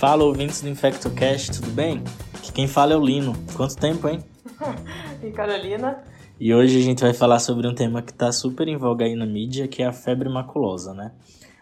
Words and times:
Fala, 0.00 0.24
ouvintes 0.24 0.62
do 0.62 0.68
InfectoCast, 0.70 1.60
tudo 1.60 1.72
bem? 1.72 2.02
Aqui 2.32 2.50
quem 2.50 2.66
fala 2.66 2.94
é 2.94 2.96
o 2.96 3.04
Lino. 3.04 3.34
Quanto 3.54 3.76
tempo, 3.76 4.08
hein? 4.08 4.24
e 5.22 5.30
Carolina. 5.30 6.02
E 6.40 6.54
hoje 6.54 6.78
a 6.78 6.82
gente 6.82 7.02
vai 7.02 7.12
falar 7.12 7.38
sobre 7.38 7.68
um 7.68 7.74
tema 7.74 8.00
que 8.00 8.10
está 8.10 8.32
super 8.32 8.66
em 8.66 8.78
voga 8.78 9.04
aí 9.04 9.14
na 9.14 9.26
mídia, 9.26 9.68
que 9.68 9.82
é 9.82 9.86
a 9.86 9.92
febre 9.92 10.26
maculosa, 10.30 10.94
né? 10.94 11.12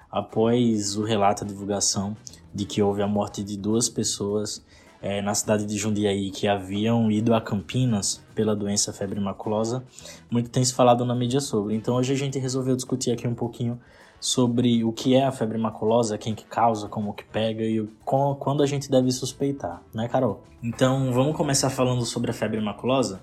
Após 0.09 0.96
o 0.96 1.02
relato, 1.02 1.42
a 1.42 1.46
divulgação 1.48 2.16
de 2.54 2.64
que 2.64 2.80
houve 2.80 3.02
a 3.02 3.09
morte 3.09 3.42
de 3.42 3.59
duas 3.59 3.88
pessoas 3.88 4.64
é, 5.02 5.20
na 5.20 5.34
cidade 5.34 5.66
de 5.66 5.77
Jundiaí 5.77 6.30
que 6.30 6.46
haviam 6.46 7.10
ido 7.10 7.34
a 7.34 7.41
Campinas 7.41 8.24
pela 8.36 8.55
doença 8.55 8.92
febre 8.92 9.18
maculosa, 9.18 9.82
muito 10.30 10.48
tem 10.48 10.64
se 10.64 10.74
falado 10.74 11.05
na 11.05 11.12
mídia 11.12 11.41
sobre. 11.41 11.74
Então 11.74 11.96
hoje 11.96 12.12
a 12.12 12.16
gente 12.16 12.38
resolveu 12.38 12.77
discutir 12.77 13.10
aqui 13.10 13.27
um 13.27 13.34
pouquinho 13.34 13.80
sobre 14.20 14.84
o 14.84 14.92
que 14.92 15.14
é 15.14 15.24
a 15.24 15.32
febre 15.32 15.58
maculosa, 15.58 16.18
quem 16.18 16.34
que 16.34 16.45
causa, 16.45 16.88
como 16.88 17.12
que 17.12 17.24
pega 17.24 17.62
e 17.62 17.86
quando 18.04 18.62
a 18.62 18.66
gente 18.66 18.90
deve 18.90 19.10
suspeitar, 19.12 19.82
né, 19.95 20.09
Carol? 20.09 20.45
Então 20.62 21.12
vamos 21.12 21.36
começar 21.36 21.70
falando 21.70 22.04
sobre 22.04 22.30
a 22.30 22.34
febre 22.34 22.60
maculosa, 22.60 23.20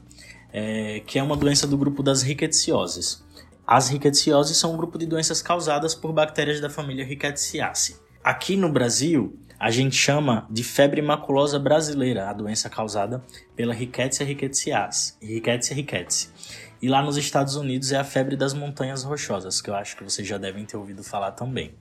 é, 0.53 1.02
que 1.05 1.20
é 1.20 1.23
uma 1.23 1.36
doença 1.36 1.67
do 1.67 1.77
grupo 1.77 2.02
das 2.02 2.22
rickettsioses. 2.22 3.23
As 3.67 3.89
rickettsioses 3.89 4.58
são 4.58 4.73
um 4.73 4.77
grupo 4.77 4.98
de 4.98 5.05
doenças 5.05 5.41
causadas 5.41 5.95
por 5.95 6.13
bactérias 6.13 6.62
da 6.62 6.70
família 6.70 7.03
Rickettsiaceae. 7.03 7.98
Aqui 8.23 8.55
no 8.55 8.70
Brasil, 8.70 9.39
a 9.59 9.72
gente 9.72 9.95
chama 9.95 10.45
de 10.50 10.64
febre 10.64 11.02
maculosa 11.02 11.58
brasileira, 11.58 12.30
a 12.30 12.34
doença 12.34 12.70
causada 12.70 13.23
pela 13.55 13.73
Rickettsia 13.73 14.25
rickettsiae, 14.25 14.89
Rickettsia 15.22 15.75
rickettsii. 15.75 16.30
E 16.82 16.90
lá 16.90 17.02
nos 17.02 17.18
Estados 17.18 17.56
Unidos 17.56 17.92
é 17.92 17.98
a 17.98 18.04
febre 18.04 18.36
das 18.36 18.54
montanhas 18.54 19.04
rochosas, 19.04 19.62
que 19.62 19.70
eu 19.70 19.76
acho 19.76 19.96
que 19.96 20.04
vocês 20.04 20.28
já 20.28 20.38
devem 20.38 20.66
ter 20.66 20.78
ouvido 20.78 21.04
falar 21.04 21.32
também. 21.32 21.73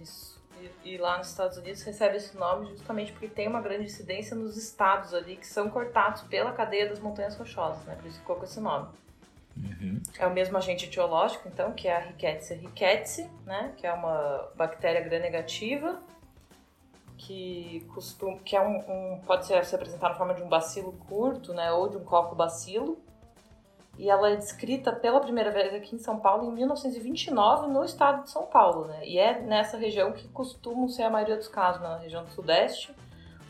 Isso. 0.00 0.40
E, 0.84 0.94
e 0.94 0.98
lá 0.98 1.18
nos 1.18 1.28
Estados 1.28 1.56
Unidos 1.58 1.82
recebe 1.82 2.16
esse 2.16 2.36
nome 2.36 2.68
justamente 2.70 3.12
porque 3.12 3.28
tem 3.28 3.46
uma 3.46 3.60
grande 3.60 3.84
incidência 3.84 4.34
nos 4.34 4.56
estados 4.56 5.14
ali 5.14 5.36
que 5.36 5.46
são 5.46 5.70
cortados 5.70 6.22
pela 6.22 6.52
cadeia 6.52 6.88
das 6.88 6.98
montanhas 6.98 7.36
rochosas, 7.36 7.84
né? 7.84 7.94
Por 7.94 8.06
isso 8.06 8.18
ficou 8.18 8.36
com 8.36 8.44
esse 8.44 8.60
nome. 8.60 8.88
Uhum. 9.56 10.00
É 10.18 10.26
o 10.26 10.32
mesmo 10.32 10.56
agente 10.56 10.86
etiológico, 10.86 11.48
então, 11.48 11.72
que 11.72 11.88
é 11.88 11.96
a 11.96 12.00
Rickettsia 12.00 12.56
rickettsii, 12.56 13.28
né? 13.44 13.72
Que 13.76 13.86
é 13.86 13.92
uma 13.92 14.48
bactéria 14.56 15.00
gram-negativa 15.00 16.00
que 17.18 17.84
costuma, 17.92 18.38
que 18.38 18.56
é 18.56 18.60
um, 18.60 18.78
um, 18.78 19.20
pode 19.26 19.44
ser 19.44 19.62
se 19.64 19.74
apresentar 19.74 20.10
na 20.10 20.14
forma 20.14 20.32
de 20.32 20.42
um 20.42 20.48
bacilo 20.48 20.92
curto, 21.08 21.52
né, 21.52 21.70
ou 21.72 21.88
de 21.88 21.96
um 21.96 22.04
coco 22.04 22.34
bacilo. 22.34 22.98
E 23.98 24.08
ela 24.08 24.30
é 24.30 24.36
descrita 24.36 24.92
pela 24.92 25.18
primeira 25.18 25.50
vez 25.50 25.74
aqui 25.74 25.96
em 25.96 25.98
São 25.98 26.20
Paulo 26.20 26.48
em 26.48 26.54
1929 26.54 27.66
no 27.66 27.84
estado 27.84 28.22
de 28.22 28.30
São 28.30 28.46
Paulo, 28.46 28.86
né? 28.86 29.04
E 29.04 29.18
é 29.18 29.42
nessa 29.42 29.76
região 29.76 30.12
que 30.12 30.28
costumam 30.28 30.88
ser 30.88 31.02
a 31.02 31.10
maioria 31.10 31.36
dos 31.36 31.48
casos, 31.48 31.82
na 31.82 31.98
região 31.98 32.22
do 32.22 32.30
Sudeste. 32.30 32.94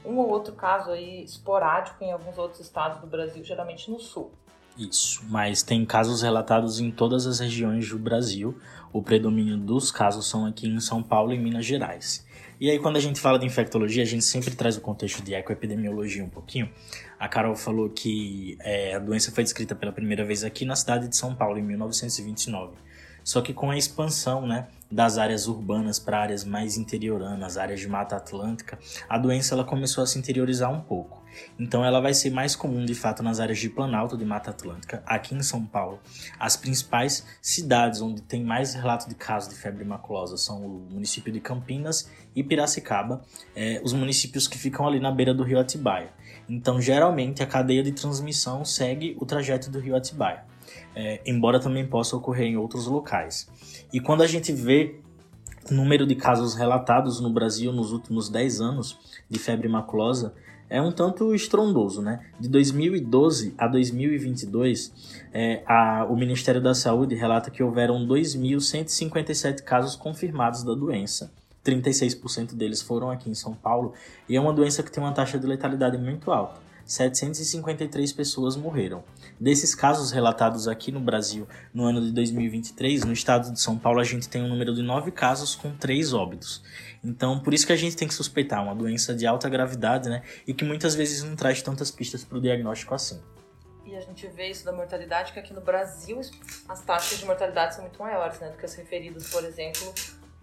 Um 0.04 0.16
ou 0.16 0.30
outro 0.30 0.54
caso 0.54 0.90
aí 0.90 1.22
esporádico 1.22 2.02
em 2.02 2.12
alguns 2.12 2.38
outros 2.38 2.60
estados 2.60 2.98
do 2.98 3.06
Brasil, 3.06 3.44
geralmente 3.44 3.90
no 3.90 4.00
Sul. 4.00 4.32
Isso, 4.78 5.22
mas 5.28 5.62
tem 5.62 5.84
casos 5.84 6.22
relatados 6.22 6.80
em 6.80 6.90
todas 6.90 7.26
as 7.26 7.40
regiões 7.40 7.88
do 7.88 7.98
Brasil. 7.98 8.56
O 8.90 9.02
predomínio 9.02 9.58
dos 9.58 9.90
casos 9.90 10.26
são 10.26 10.46
aqui 10.46 10.66
em 10.66 10.80
São 10.80 11.02
Paulo 11.02 11.34
e 11.34 11.38
Minas 11.38 11.66
Gerais. 11.66 12.24
E 12.60 12.68
aí, 12.68 12.78
quando 12.80 12.96
a 12.96 13.00
gente 13.00 13.20
fala 13.20 13.38
de 13.38 13.46
infectologia, 13.46 14.02
a 14.02 14.06
gente 14.06 14.24
sempre 14.24 14.50
traz 14.50 14.76
o 14.76 14.80
contexto 14.80 15.22
de 15.22 15.32
ecoepidemiologia 15.32 16.24
um 16.24 16.28
pouquinho. 16.28 16.68
A 17.16 17.28
Carol 17.28 17.54
falou 17.54 17.88
que 17.88 18.58
é, 18.60 18.94
a 18.94 18.98
doença 18.98 19.30
foi 19.30 19.44
descrita 19.44 19.76
pela 19.76 19.92
primeira 19.92 20.24
vez 20.24 20.42
aqui 20.42 20.64
na 20.64 20.74
cidade 20.74 21.06
de 21.06 21.16
São 21.16 21.36
Paulo, 21.36 21.56
em 21.56 21.62
1929. 21.62 22.72
Só 23.22 23.40
que 23.42 23.52
com 23.52 23.70
a 23.70 23.76
expansão 23.76 24.44
né, 24.44 24.66
das 24.90 25.18
áreas 25.18 25.46
urbanas 25.46 26.00
para 26.00 26.18
áreas 26.18 26.44
mais 26.44 26.76
interioranas, 26.76 27.56
áreas 27.56 27.78
de 27.78 27.86
Mata 27.86 28.16
Atlântica, 28.16 28.76
a 29.08 29.16
doença 29.18 29.54
ela 29.54 29.64
começou 29.64 30.02
a 30.02 30.06
se 30.06 30.18
interiorizar 30.18 30.72
um 30.72 30.80
pouco. 30.80 31.17
Então 31.58 31.84
ela 31.84 32.00
vai 32.00 32.14
ser 32.14 32.30
mais 32.30 32.54
comum 32.54 32.84
de 32.84 32.94
fato 32.94 33.22
nas 33.22 33.40
áreas 33.40 33.58
de 33.58 33.68
Planalto 33.68 34.16
de 34.16 34.24
Mata 34.24 34.50
Atlântica, 34.50 35.02
aqui 35.06 35.34
em 35.34 35.42
São 35.42 35.64
Paulo. 35.64 35.98
As 36.38 36.56
principais 36.56 37.26
cidades 37.42 38.00
onde 38.00 38.22
tem 38.22 38.44
mais 38.44 38.74
relato 38.74 39.08
de 39.08 39.14
casos 39.14 39.48
de 39.48 39.56
febre 39.56 39.84
maculosa 39.84 40.36
são 40.36 40.64
o 40.64 40.86
município 40.90 41.32
de 41.32 41.40
Campinas 41.40 42.10
e 42.34 42.42
Piracicaba, 42.42 43.22
é, 43.54 43.80
os 43.84 43.92
municípios 43.92 44.46
que 44.46 44.58
ficam 44.58 44.86
ali 44.86 45.00
na 45.00 45.10
beira 45.10 45.34
do 45.34 45.42
rio 45.42 45.58
Atibaia. 45.58 46.12
Então 46.48 46.80
geralmente 46.80 47.42
a 47.42 47.46
cadeia 47.46 47.82
de 47.82 47.92
transmissão 47.92 48.64
segue 48.64 49.16
o 49.20 49.26
trajeto 49.26 49.70
do 49.70 49.78
rio 49.78 49.96
Atibaia. 49.96 50.44
É, 50.94 51.20
embora 51.24 51.58
também 51.58 51.86
possa 51.86 52.16
ocorrer 52.16 52.46
em 52.46 52.56
outros 52.56 52.86
locais. 52.86 53.48
E 53.92 54.00
quando 54.00 54.22
a 54.22 54.26
gente 54.26 54.52
vê 54.52 55.00
o 55.70 55.74
número 55.74 56.06
de 56.06 56.14
casos 56.14 56.54
relatados 56.54 57.20
no 57.20 57.30
Brasil 57.30 57.72
nos 57.72 57.92
últimos 57.92 58.28
10 58.28 58.60
anos 58.60 58.98
de 59.28 59.38
febre 59.38 59.68
maculosa, 59.68 60.34
é 60.70 60.80
um 60.80 60.92
tanto 60.92 61.34
estrondoso, 61.34 62.02
né? 62.02 62.20
De 62.38 62.48
2012 62.48 63.54
a 63.56 63.66
2022, 63.66 64.92
é, 65.32 65.62
a, 65.66 66.06
o 66.08 66.16
Ministério 66.16 66.60
da 66.60 66.74
Saúde 66.74 67.14
relata 67.14 67.50
que 67.50 67.62
houveram 67.62 68.06
2.157 68.06 69.62
casos 69.62 69.96
confirmados 69.96 70.62
da 70.62 70.74
doença. 70.74 71.30
36% 71.64 72.54
deles 72.54 72.80
foram 72.80 73.10
aqui 73.10 73.28
em 73.28 73.34
São 73.34 73.54
Paulo, 73.54 73.92
e 74.28 74.36
é 74.36 74.40
uma 74.40 74.52
doença 74.52 74.82
que 74.82 74.90
tem 74.90 75.02
uma 75.02 75.12
taxa 75.12 75.38
de 75.38 75.46
letalidade 75.46 75.98
muito 75.98 76.30
alta. 76.30 76.60
753 76.84 78.12
pessoas 78.14 78.56
morreram. 78.56 79.04
Desses 79.40 79.74
casos 79.74 80.10
relatados 80.10 80.66
aqui 80.66 80.90
no 80.90 80.98
Brasil 80.98 81.46
no 81.72 81.84
ano 81.84 82.00
de 82.00 82.10
2023, 82.12 83.04
no 83.04 83.12
estado 83.12 83.52
de 83.52 83.60
São 83.60 83.78
Paulo, 83.78 84.00
a 84.00 84.04
gente 84.04 84.28
tem 84.28 84.42
um 84.42 84.48
número 84.48 84.74
de 84.74 84.82
9 84.82 85.12
casos 85.12 85.54
com 85.54 85.76
3 85.76 86.12
óbitos. 86.12 86.62
Então, 87.04 87.38
por 87.38 87.54
isso 87.54 87.66
que 87.66 87.72
a 87.72 87.76
gente 87.76 87.96
tem 87.96 88.08
que 88.08 88.14
suspeitar 88.14 88.62
uma 88.62 88.74
doença 88.74 89.14
de 89.14 89.26
alta 89.26 89.48
gravidade, 89.48 90.08
né? 90.08 90.22
E 90.46 90.52
que 90.52 90.64
muitas 90.64 90.94
vezes 90.94 91.22
não 91.22 91.36
traz 91.36 91.62
tantas 91.62 91.90
pistas 91.90 92.24
para 92.24 92.38
o 92.38 92.40
diagnóstico 92.40 92.94
assim. 92.94 93.22
E 93.86 93.96
a 93.96 94.00
gente 94.00 94.26
vê 94.26 94.48
isso 94.48 94.64
da 94.64 94.72
mortalidade, 94.72 95.32
que 95.32 95.38
aqui 95.38 95.54
no 95.54 95.60
Brasil 95.60 96.20
as 96.68 96.82
taxas 96.82 97.18
de 97.18 97.24
mortalidade 97.24 97.74
são 97.74 97.84
muito 97.84 97.98
maiores, 98.02 98.40
né? 98.40 98.50
Do 98.50 98.56
que 98.56 98.64
as 98.64 98.74
referidas, 98.74 99.30
por 99.30 99.44
exemplo, 99.44 99.94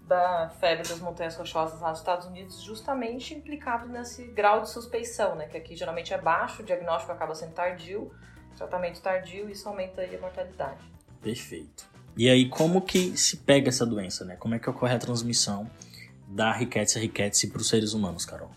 da 0.07 0.49
febre 0.59 0.87
das 0.87 0.99
montanhas 0.99 1.35
rochosas 1.35 1.81
lá 1.81 1.89
nos 1.89 1.99
Estados 1.99 2.27
Unidos, 2.27 2.61
justamente 2.61 3.33
implicado 3.33 3.87
nesse 3.87 4.25
grau 4.27 4.61
de 4.61 4.69
suspeição, 4.69 5.35
né? 5.35 5.47
Que 5.47 5.57
aqui 5.57 5.75
geralmente 5.75 6.13
é 6.13 6.17
baixo, 6.17 6.61
o 6.61 6.65
diagnóstico 6.65 7.11
acaba 7.11 7.35
sendo 7.35 7.53
tardio, 7.53 8.11
tratamento 8.55 9.01
tardio, 9.01 9.49
e 9.49 9.53
isso 9.53 9.67
aumenta 9.67 10.01
a 10.01 10.21
mortalidade. 10.21 10.79
Perfeito. 11.21 11.85
E 12.17 12.29
aí, 12.29 12.47
como 12.47 12.81
que 12.81 13.17
se 13.17 13.37
pega 13.37 13.69
essa 13.69 13.85
doença, 13.85 14.23
né? 14.23 14.35
Como 14.37 14.55
é 14.55 14.59
que 14.59 14.69
ocorre 14.69 14.95
a 14.95 14.99
transmissão 14.99 15.69
da 16.27 16.51
Rickettsia 16.51 17.01
rickettsii 17.01 17.49
para 17.49 17.59
os 17.59 17.67
seres 17.67 17.93
humanos, 17.93 18.25
Carol? 18.25 18.49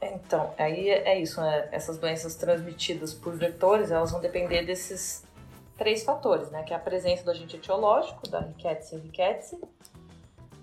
Então, 0.00 0.52
aí 0.58 0.88
é 0.90 1.20
isso, 1.20 1.40
né? 1.40 1.68
Essas 1.72 1.98
doenças 1.98 2.34
transmitidas 2.34 3.14
por 3.14 3.34
vetores, 3.34 3.90
elas 3.90 4.10
vão 4.10 4.20
depender 4.20 4.64
desses 4.64 5.24
três 5.76 6.04
fatores, 6.04 6.50
né? 6.50 6.62
Que 6.62 6.72
é 6.72 6.76
a 6.76 6.80
presença 6.80 7.24
do 7.24 7.30
agente 7.30 7.56
etiológico, 7.56 8.28
da 8.28 8.40
Rickettsia 8.40 8.98
rickettsii, 8.98 9.58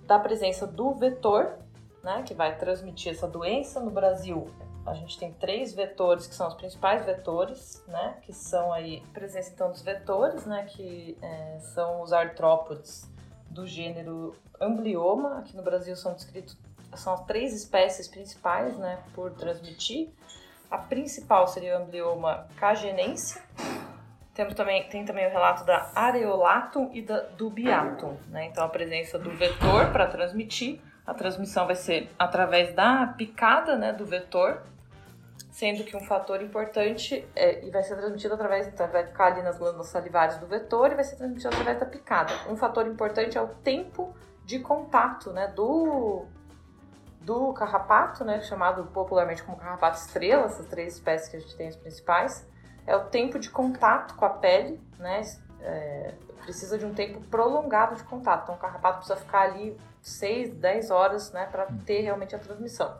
da 0.06 0.20
presença 0.20 0.68
do 0.68 0.94
vetor, 0.94 1.58
né? 2.04 2.24
Que 2.24 2.34
vai 2.34 2.58
transmitir 2.58 3.14
essa 3.14 3.28
doença. 3.28 3.80
No 3.80 3.90
Brasil, 3.90 4.50
a 4.86 4.94
gente 4.94 5.18
tem 5.18 5.32
três 5.32 5.74
vetores 5.74 6.28
que 6.28 6.36
são 6.36 6.48
os 6.48 6.54
principais 6.54 7.06
vetores, 7.06 7.84
né? 7.88 8.18
Que 8.22 8.34
são 8.34 8.74
aí 8.74 9.02
presença 9.14 9.52
então 9.54 9.72
dos 9.72 9.82
vetores, 9.82 10.46
né? 10.46 10.66
Que 10.66 11.18
é, 11.22 11.60
são 11.60 12.02
os 12.02 12.12
artrópodes 12.12 13.10
do 13.50 13.66
gênero 13.66 14.36
Amblioma. 14.60 15.40
Aqui 15.40 15.56
no 15.56 15.64
Brasil 15.64 15.96
são 15.96 16.14
descritos 16.14 16.58
são 16.96 17.18
três 17.26 17.54
espécies 17.54 18.08
principais, 18.08 18.78
né, 18.78 19.00
por 19.14 19.32
transmitir. 19.32 20.10
A 20.70 20.78
principal 20.78 21.48
seria 21.48 21.78
o 21.78 21.84
Amblioma 21.84 22.48
cagenense. 22.58 23.42
Temos 24.34 24.56
também, 24.56 24.88
tem 24.90 25.06
também 25.06 25.28
o 25.28 25.30
relato 25.30 25.64
da 25.64 25.92
areolatum 25.94 26.90
e 26.92 27.02
da 27.04 27.20
dubiatum, 27.20 28.18
né? 28.30 28.46
Então 28.46 28.64
a 28.64 28.70
presença 28.70 29.20
do 29.20 29.30
vetor 29.30 29.92
para 29.92 30.08
transmitir, 30.08 30.82
a 31.06 31.14
transmissão 31.14 31.66
vai 31.66 31.76
ser 31.76 32.10
através 32.18 32.74
da 32.74 33.08
picada, 33.08 33.78
né, 33.78 33.92
do 33.92 34.06
vetor 34.06 34.62
sendo 35.54 35.84
que 35.84 35.96
um 35.96 36.00
fator 36.02 36.42
importante 36.42 37.28
é, 37.36 37.64
e 37.64 37.70
vai 37.70 37.84
ser 37.84 37.96
transmitido 37.96 38.34
através, 38.34 38.68
então 38.68 38.88
vai 38.88 39.06
ficar 39.06 39.28
ali 39.28 39.44
nas 39.44 39.56
glândulas 39.56 39.88
salivares 39.88 40.38
do 40.38 40.48
vetor 40.48 40.92
e 40.92 40.96
vai 40.96 41.04
ser 41.04 41.16
transmitido 41.16 41.50
através 41.50 41.80
da 41.80 41.86
picada. 41.86 42.34
Um 42.50 42.58
fator 42.58 42.88
importante 42.88 43.38
é 43.38 43.42
o 43.42 43.48
tempo 43.48 44.16
de 44.44 44.60
contato, 44.60 45.32
né, 45.32 45.48
do 45.48 46.26
do 47.22 47.54
carrapato, 47.54 48.26
né, 48.26 48.42
chamado 48.42 48.84
popularmente 48.88 49.44
como 49.44 49.56
carrapato 49.56 49.98
estrela, 49.98 50.46
essas 50.46 50.66
três 50.66 50.96
espécies 50.96 51.30
que 51.30 51.38
a 51.38 51.40
gente 51.40 51.56
tem 51.56 51.70
as 51.70 51.76
principais, 51.76 52.46
é 52.86 52.94
o 52.98 53.06
tempo 53.06 53.40
de 53.40 53.50
contato 53.50 54.16
com 54.16 54.26
a 54.26 54.30
pele, 54.30 54.82
né, 54.98 55.22
é, 55.62 56.16
precisa 56.42 56.78
de 56.78 56.86
um 56.86 56.94
tempo 56.94 57.22
prolongado 57.28 57.96
de 57.96 58.04
contato. 58.04 58.44
Então 58.44 58.56
o 58.56 58.58
carrapato 58.58 58.98
precisa 58.98 59.16
ficar 59.16 59.44
ali 59.44 59.80
6, 60.04 60.56
10 60.56 60.92
horas, 60.92 61.32
né, 61.32 61.48
para 61.50 61.66
ter 61.86 62.02
realmente 62.02 62.36
a 62.36 62.40
transmissão. 62.40 62.94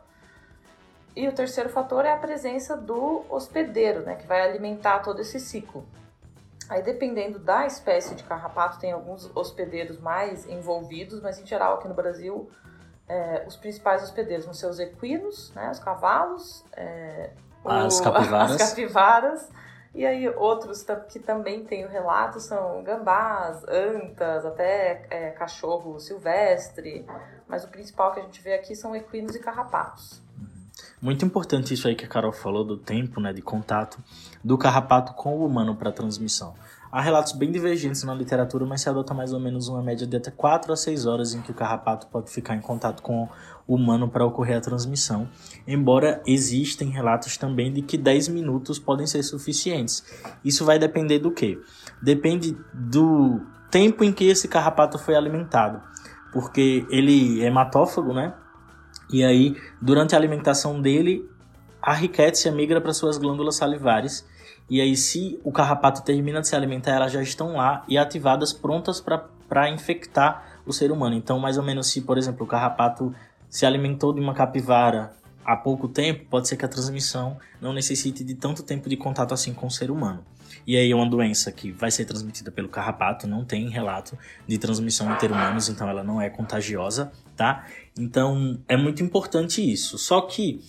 E 1.14 1.28
o 1.28 1.32
terceiro 1.32 1.68
fator 1.68 2.04
é 2.04 2.12
a 2.12 2.16
presença 2.16 2.76
do 2.76 3.24
hospedeiro, 3.28 4.00
né, 4.00 4.16
que 4.16 4.26
vai 4.26 4.40
alimentar 4.40 4.98
todo 5.00 5.20
esse 5.20 5.38
ciclo. 5.38 5.86
Aí, 6.68 6.82
dependendo 6.82 7.38
da 7.38 7.66
espécie 7.66 8.14
de 8.14 8.24
carrapato, 8.24 8.80
tem 8.80 8.90
alguns 8.90 9.30
hospedeiros 9.36 10.00
mais 10.00 10.48
envolvidos, 10.48 11.20
mas 11.20 11.38
em 11.38 11.46
geral 11.46 11.74
aqui 11.74 11.86
no 11.86 11.94
Brasil 11.94 12.50
É, 13.06 13.44
os 13.46 13.54
principais 13.54 14.02
hospedeiros 14.02 14.46
vão 14.46 14.54
ser 14.54 14.66
os 14.66 14.80
equinos, 14.80 15.52
né, 15.54 15.70
os 15.70 15.78
cavalos, 15.78 16.64
é, 16.72 17.32
as, 17.62 18.00
o, 18.00 18.02
capivaras. 18.02 18.52
as 18.52 18.70
capivaras. 18.70 19.50
E 19.94 20.04
aí 20.04 20.28
outros 20.28 20.84
que 21.08 21.20
também 21.20 21.64
tem 21.64 21.84
o 21.84 21.88
relato 21.88 22.40
são 22.40 22.82
gambás, 22.82 23.62
antas, 23.68 24.44
até 24.44 25.06
é, 25.08 25.30
cachorro 25.30 26.00
silvestre. 26.00 27.06
Mas 27.48 27.62
o 27.64 27.68
principal 27.68 28.12
que 28.12 28.20
a 28.20 28.22
gente 28.24 28.42
vê 28.42 28.54
aqui 28.54 28.74
são 28.74 28.96
equinos 28.96 29.36
e 29.36 29.38
carrapatos. 29.38 30.20
Muito 31.00 31.24
importante 31.24 31.74
isso 31.74 31.86
aí 31.86 31.94
que 31.94 32.04
a 32.04 32.08
Carol 32.08 32.32
falou 32.32 32.64
do 32.64 32.76
tempo, 32.76 33.20
né, 33.20 33.32
de 33.32 33.42
contato 33.42 33.98
do 34.42 34.58
carrapato 34.58 35.12
com 35.14 35.36
o 35.36 35.46
humano 35.46 35.76
para 35.76 35.92
transmissão. 35.92 36.54
Há 36.94 37.00
relatos 37.00 37.32
bem 37.32 37.50
divergentes 37.50 38.04
na 38.04 38.14
literatura, 38.14 38.64
mas 38.64 38.82
se 38.82 38.88
adota 38.88 39.12
mais 39.12 39.32
ou 39.32 39.40
menos 39.40 39.66
uma 39.66 39.82
média 39.82 40.06
de 40.06 40.16
até 40.16 40.30
4 40.30 40.72
a 40.72 40.76
6 40.76 41.06
horas 41.06 41.34
em 41.34 41.42
que 41.42 41.50
o 41.50 41.54
carrapato 41.54 42.06
pode 42.06 42.30
ficar 42.30 42.54
em 42.54 42.60
contato 42.60 43.02
com 43.02 43.28
o 43.66 43.74
humano 43.74 44.08
para 44.08 44.24
ocorrer 44.24 44.58
a 44.58 44.60
transmissão, 44.60 45.28
embora 45.66 46.22
existem 46.24 46.90
relatos 46.90 47.36
também 47.36 47.72
de 47.72 47.82
que 47.82 47.98
10 47.98 48.28
minutos 48.28 48.78
podem 48.78 49.08
ser 49.08 49.24
suficientes. 49.24 50.04
Isso 50.44 50.64
vai 50.64 50.78
depender 50.78 51.18
do 51.18 51.32
que? 51.32 51.60
Depende 52.00 52.56
do 52.72 53.40
tempo 53.72 54.04
em 54.04 54.12
que 54.12 54.28
esse 54.28 54.46
carrapato 54.46 54.96
foi 54.96 55.16
alimentado, 55.16 55.82
porque 56.32 56.86
ele 56.88 57.42
é 57.42 57.46
hematófago, 57.46 58.14
né? 58.14 58.34
E 59.10 59.24
aí, 59.24 59.56
durante 59.82 60.14
a 60.14 60.18
alimentação 60.18 60.80
dele, 60.80 61.28
a 61.82 61.92
riquétia 61.92 62.52
migra 62.52 62.80
para 62.80 62.94
suas 62.94 63.18
glândulas 63.18 63.56
salivares 63.56 64.24
e 64.68 64.80
aí, 64.80 64.96
se 64.96 65.38
o 65.44 65.52
carrapato 65.52 66.02
termina 66.02 66.40
de 66.40 66.48
se 66.48 66.56
alimentar, 66.56 66.92
elas 66.92 67.12
já 67.12 67.22
estão 67.22 67.56
lá 67.56 67.84
e 67.86 67.98
ativadas, 67.98 68.52
prontas 68.52 69.00
para 69.00 69.70
infectar 69.70 70.60
o 70.64 70.72
ser 70.72 70.90
humano. 70.90 71.14
Então, 71.14 71.38
mais 71.38 71.58
ou 71.58 71.62
menos, 71.62 71.88
se, 71.88 72.00
por 72.00 72.16
exemplo, 72.16 72.44
o 72.44 72.48
carrapato 72.48 73.14
se 73.48 73.66
alimentou 73.66 74.12
de 74.12 74.20
uma 74.20 74.32
capivara 74.32 75.12
há 75.44 75.54
pouco 75.54 75.86
tempo, 75.86 76.24
pode 76.30 76.48
ser 76.48 76.56
que 76.56 76.64
a 76.64 76.68
transmissão 76.68 77.36
não 77.60 77.72
necessite 77.74 78.24
de 78.24 78.34
tanto 78.34 78.62
tempo 78.62 78.88
de 78.88 78.96
contato 78.96 79.34
assim 79.34 79.52
com 79.52 79.66
o 79.66 79.70
ser 79.70 79.90
humano. 79.90 80.24
E 80.66 80.78
aí, 80.78 80.94
uma 80.94 81.08
doença 81.08 81.52
que 81.52 81.70
vai 81.70 81.90
ser 81.90 82.06
transmitida 82.06 82.50
pelo 82.50 82.68
carrapato 82.68 83.26
não 83.26 83.44
tem 83.44 83.68
relato 83.68 84.16
de 84.46 84.56
transmissão 84.56 85.12
entre 85.12 85.30
humanos, 85.30 85.68
então 85.68 85.86
ela 85.88 86.02
não 86.02 86.22
é 86.22 86.30
contagiosa, 86.30 87.12
tá? 87.36 87.66
Então, 87.98 88.58
é 88.66 88.78
muito 88.78 89.02
importante 89.02 89.60
isso. 89.60 89.98
Só 89.98 90.22
que 90.22 90.64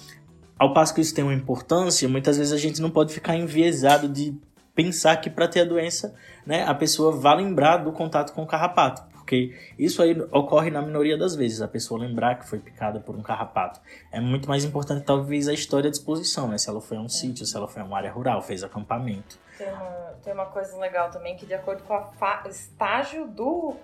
ao 0.58 0.74
passo 0.74 0.94
que 0.94 1.02
isso 1.02 1.14
tem 1.14 1.24
uma 1.24 1.34
importância, 1.34 2.08
muitas 2.08 2.38
vezes 2.38 2.54
a 2.54 2.58
gente 2.58 2.82
não 2.82 2.90
pode 2.90 3.14
ficar 3.14 3.36
enviesado 3.36 4.08
de 4.08 4.38
pensar 4.74 5.18
que 5.18 5.30
para 5.30 5.48
ter 5.48 5.62
a 5.62 5.66
doença, 5.66 6.14
né, 6.46 6.64
a 6.66 6.74
pessoa 6.74 7.12
vai 7.12 7.38
lembrar 7.38 7.78
do 7.78 7.92
contato 7.92 8.34
com 8.34 8.44
o 8.44 8.48
carrapato, 8.48 9.04
porque 9.14 9.58
isso 9.80 10.02
aí 10.02 10.20
ocorre 10.32 10.70
na 10.70 10.82
minoria 10.82 11.18
das 11.18 11.36
vezes, 11.36 11.62
a 11.62 11.68
pessoa 11.68 12.00
lembrar 12.00 12.36
que 12.36 12.48
foi 12.48 12.60
picada 12.60 13.00
por 13.00 13.16
um 13.16 13.22
carrapato. 13.22 13.80
É 14.12 14.20
muito 14.20 14.50
mais 14.50 14.66
importante 14.66 15.06
talvez 15.06 15.48
a 15.48 15.54
história 15.54 15.90
de 15.90 15.98
exposição, 15.98 16.48
né, 16.48 16.58
se 16.58 16.70
ela 16.70 16.82
foi 16.82 16.98
a 16.98 17.02
um 17.02 17.06
é. 17.06 17.10
sítio, 17.10 17.46
se 17.46 17.56
ela 17.56 17.68
foi 17.68 17.82
a 17.82 17.86
uma 17.86 17.98
área 17.98 18.12
rural, 18.12 18.42
fez 18.42 18.64
acampamento. 18.64 19.40
Tem 19.58 19.70
uma, 19.72 20.14
tem 20.24 20.34
uma 20.34 20.46
coisa 20.48 20.78
legal 20.78 21.10
também 21.10 21.38
que 21.38 21.46
de 21.46 21.54
acordo 21.54 21.84
com 21.84 21.94
o 21.94 22.50
estágio 22.50 23.28
do 23.28 23.76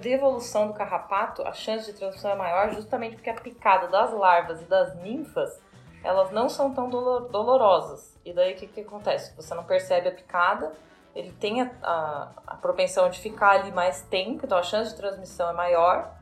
de 0.00 0.08
evolução 0.08 0.68
do 0.68 0.72
carrapato, 0.72 1.42
a 1.42 1.52
chance 1.52 1.84
de 1.84 1.98
transmissão 1.98 2.30
é 2.30 2.34
maior 2.34 2.72
justamente 2.72 3.16
porque 3.16 3.28
a 3.28 3.34
picada 3.34 3.88
das 3.88 4.10
larvas 4.10 4.62
e 4.62 4.64
das 4.64 4.96
ninfas 5.02 5.60
elas 6.06 6.30
não 6.30 6.48
são 6.48 6.72
tão 6.72 6.88
dolorosas. 6.88 8.16
E 8.24 8.32
daí 8.32 8.54
o 8.54 8.56
que, 8.56 8.68
que 8.68 8.80
acontece? 8.80 9.34
Você 9.36 9.54
não 9.54 9.64
percebe 9.64 10.08
a 10.08 10.12
picada, 10.12 10.72
ele 11.14 11.32
tem 11.32 11.62
a, 11.62 11.70
a, 11.82 12.28
a, 12.46 12.56
propensão 12.56 13.10
de 13.10 13.18
ficar 13.18 13.60
ali 13.60 13.72
mais 13.72 14.02
tempo, 14.02 14.44
então 14.44 14.56
a 14.56 14.62
chance 14.62 14.90
de 14.90 14.96
transmissão 14.96 15.50
é 15.50 15.52
maior. 15.52 16.14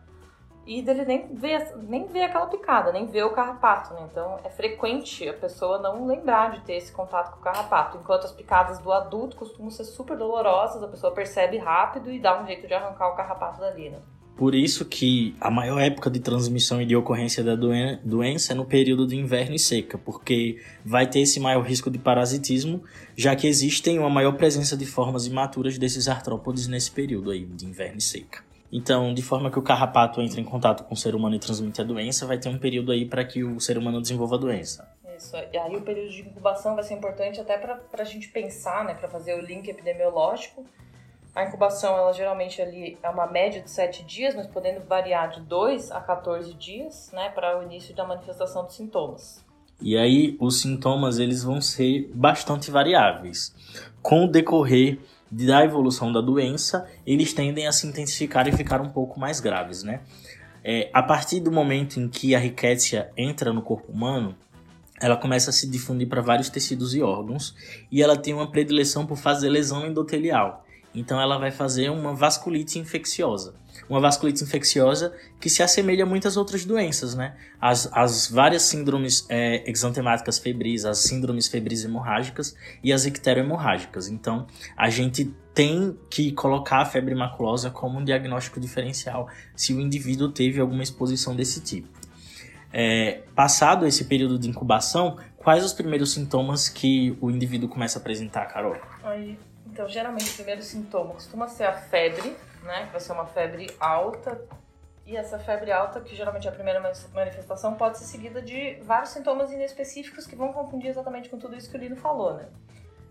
E 0.67 0.81
dele 0.81 1.05
nem 1.05 1.35
vê, 1.35 1.59
nem 1.77 2.07
vê 2.07 2.23
aquela 2.23 2.47
picada, 2.47 2.91
nem 2.91 3.05
vê 3.05 3.23
o 3.23 3.35
carrapato, 3.35 3.93
né? 3.93 4.09
Então 4.11 4.41
é 4.43 4.49
frequente 4.49 5.29
a 5.29 5.35
pessoa 5.35 5.77
não 5.79 6.07
lembrar 6.07 6.53
de 6.53 6.61
ter 6.63 6.77
esse 6.77 6.91
contato 6.91 7.33
com 7.33 7.41
o 7.41 7.43
carrapato. 7.43 7.99
Enquanto 7.99 8.25
as 8.25 8.33
picadas 8.33 8.79
do 8.79 8.91
adulto 8.91 9.37
costumam 9.37 9.71
ser 9.71 9.85
super 9.85 10.17
dolorosas, 10.17 10.83
a 10.83 10.89
pessoa 10.89 11.13
percebe 11.13 11.59
rápido 11.59 12.11
e 12.11 12.19
dá 12.19 12.41
um 12.41 12.47
jeito 12.47 12.67
de 12.67 12.73
arrancar 12.73 13.09
o 13.09 13.15
carrapato 13.15 13.61
dali, 13.61 13.91
né? 13.91 14.01
Por 14.37 14.53
isso 14.53 14.85
que 14.85 15.35
a 15.41 15.49
maior 15.49 15.79
época 15.81 16.11
de 16.11 16.19
transmissão 16.19 16.83
e 16.83 16.87
de 16.87 16.97
ocorrência 16.97 17.45
da 17.45 17.55
doen 17.55 17.99
doença 18.05 18.53
é 18.53 18.57
no 18.57 18.65
período 18.65 19.07
de 19.07 19.17
inverno 19.17 19.55
e 19.55 19.59
seca, 19.61 19.97
porque 19.97 20.61
vai 20.85 21.07
ter 21.07 21.21
esse 21.21 21.39
maior 21.39 21.63
risco 21.63 21.89
de 21.89 21.99
parasitismo, 21.99 22.83
já 23.17 23.37
que 23.37 23.47
existem 23.47 23.97
uma 23.97 24.11
maior 24.11 24.33
presença 24.33 24.77
de 24.77 24.87
formas 24.87 25.27
imaturas 25.27 25.79
desses 25.79 26.09
artrópodes 26.09 26.67
nesse 26.67 26.91
período 26.91 27.31
aí 27.31 27.45
de 27.45 27.65
inverno 27.65 27.99
e 27.99 28.03
seca. 28.03 28.43
Então, 28.73 29.15
de 29.15 29.23
forma 29.23 29.53
que 29.53 29.59
o 29.59 29.63
carrapato 29.63 30.21
entre 30.21 30.41
em 30.41 30.45
contato 30.45 30.83
com 30.83 30.95
o 30.95 30.97
ser 30.97 31.15
humano 31.15 31.37
e 31.37 31.39
transmite 31.39 31.81
a 31.81 31.85
doença, 31.85 32.27
vai 32.27 32.37
ter 32.37 32.49
um 32.49 32.59
período 32.59 32.91
aí 32.91 33.07
para 33.07 33.25
que 33.25 33.45
o 33.45 33.61
ser 33.61 33.79
humano 33.79 34.03
desenvolva 34.03 34.35
a 34.35 34.39
doença. 34.39 34.89
Isso. 35.17 35.37
E 35.53 35.57
aí 35.57 35.77
o 35.77 35.83
período 35.83 36.11
de 36.11 36.23
incubação 36.23 36.75
vai 36.75 36.83
ser 36.83 36.95
importante 36.95 37.41
até 37.41 37.57
para 37.57 37.79
a 37.97 38.05
gente 38.05 38.29
pensar, 38.31 38.85
né, 38.85 38.95
para 38.95 39.09
fazer 39.09 39.39
o 39.39 39.41
link 39.41 39.69
epidemiológico 39.69 40.67
a 41.35 41.43
incubação, 41.43 41.97
ela 41.97 42.13
geralmente 42.13 42.63
ali 42.63 42.97
é 43.03 43.09
uma 43.09 43.27
média 43.27 43.61
de 43.61 43.71
7 43.71 44.05
dias, 44.05 44.35
mas 44.35 44.47
podendo 44.47 44.81
variar 44.87 45.31
de 45.31 45.41
2 45.41 45.91
a 45.91 46.01
14 46.01 46.55
dias, 46.55 47.11
né, 47.13 47.29
para 47.29 47.59
o 47.59 47.63
início 47.65 47.95
da 47.95 48.07
manifestação 48.07 48.65
dos 48.65 48.77
sintomas. 48.77 49.45
E 49.81 49.97
aí 49.97 50.37
os 50.41 50.61
sintomas 50.61 51.19
eles 51.19 51.43
vão 51.43 51.61
ser 51.61 52.09
bastante 52.15 52.71
variáveis. 52.71 53.53
Com 54.01 54.27
o 54.27 54.29
decorrer 54.31 54.99
da 55.29 55.65
evolução 55.65 56.13
da 56.13 56.21
doença, 56.21 56.89
eles 57.05 57.35
tendem 57.35 57.67
a 57.67 57.73
se 57.73 57.87
intensificar 57.87 58.47
e 58.47 58.53
ficar 58.53 58.81
um 58.81 58.91
pouco 58.91 59.19
mais 59.19 59.41
graves, 59.41 59.83
né? 59.83 60.01
É, 60.63 60.89
a 60.95 61.03
partir 61.03 61.41
do 61.41 61.51
momento 61.51 61.99
em 61.99 62.09
que 62.09 62.35
a 62.35 62.39
riquétia 62.39 63.11
entra 63.17 63.53
no 63.53 63.61
corpo 63.61 63.91
humano, 63.91 64.37
ela 65.01 65.17
começa 65.17 65.51
a 65.51 65.53
se 65.53 65.69
difundir 65.69 66.09
para 66.09 66.23
vários 66.23 66.49
tecidos 66.49 66.95
e 66.95 67.03
órgãos 67.03 67.55
e 67.91 68.03
ela 68.03 68.17
tem 68.17 68.33
uma 68.33 68.51
predileção 68.51 69.05
por 69.05 69.19
fazer 69.19 69.49
lesão 69.49 69.85
endotelial. 69.85 70.64
Então 70.95 71.21
ela 71.21 71.37
vai 71.39 71.51
fazer 71.51 71.91
uma 71.91 72.15
vasculite 72.15 72.79
infecciosa. 72.79 73.55
Uma 73.89 74.01
vasculite 74.01 74.45
infecciosa 74.45 75.13
que 75.41 75.51
se 75.51 75.63
assemelha 75.63 76.05
a 76.05 76.07
muitas 76.07 76.37
outras 76.37 76.65
doenças, 76.65 77.15
né? 77.15 77.35
As, 77.61 77.91
as 77.93 78.31
várias 78.31 78.63
síndromes 78.63 79.27
é, 79.29 79.69
exantemáticas 79.69 80.39
febris, 80.39 80.85
as 80.85 80.99
síndromes 80.99 81.49
febris 81.49 81.85
hemorrágicas 81.85 82.57
e 82.83 82.93
as 82.93 83.05
icterohemorrágicas. 83.05 84.09
Então 84.09 84.47
a 84.77 84.89
gente 84.89 85.35
tem 85.53 85.99
que 86.09 86.31
colocar 86.33 86.79
a 86.79 86.85
febre 86.85 87.15
maculosa 87.15 87.71
como 87.71 87.99
um 87.99 88.05
diagnóstico 88.05 88.61
diferencial 88.61 89.29
se 89.57 89.75
o 89.75 89.81
indivíduo 89.81 90.29
teve 90.29 90.61
alguma 90.61 90.83
exposição 90.83 91.35
desse 91.35 91.61
tipo. 91.61 91.89
É, 92.73 93.23
passado 93.35 93.87
esse 93.87 94.05
período 94.05 94.37
de 94.39 94.49
incubação, 94.49 95.17
quais 95.37 95.65
os 95.65 95.73
primeiros 95.73 96.13
sintomas 96.13 96.69
que 96.69 97.17
o 97.21 97.31
indivíduo 97.31 97.69
começa 97.69 97.99
a 97.99 98.01
apresentar, 98.01 98.47
Carol? 98.47 98.77
Aí 99.05 99.39
então, 99.75 99.89
geralmente, 99.89 100.31
o 100.31 100.35
primeiro 100.35 100.63
sintoma 100.63 101.15
costuma 101.15 101.49
ser 101.49 101.65
a 101.65 101.73
febre, 101.73 102.37
né? 102.63 102.87
Que 102.87 102.93
vai 102.93 103.01
ser 103.01 103.11
uma 103.11 103.27
febre 103.27 103.67
alta. 103.81 104.41
E 105.05 105.17
essa 105.17 105.37
febre 105.37 105.73
alta, 105.73 106.01
que 106.01 106.15
geralmente 106.15 106.47
é 106.47 106.51
a 106.51 106.55
primeira 106.55 106.81
manifestação, 107.13 107.75
pode 107.75 107.99
ser 107.99 108.05
seguida 108.05 108.41
de 108.41 108.75
vários 108.85 109.11
sintomas 109.11 109.51
inespecíficos 109.51 110.29
que 110.29 110.37
vão 110.37 110.53
confundir 110.53 110.91
exatamente 110.91 111.29
com 111.29 111.41
tudo 111.41 111.57
isso 111.57 111.69
que 111.69 111.77
o 111.77 111.81
Lino 111.81 111.97
falou, 111.97 112.35
né? 112.35 112.49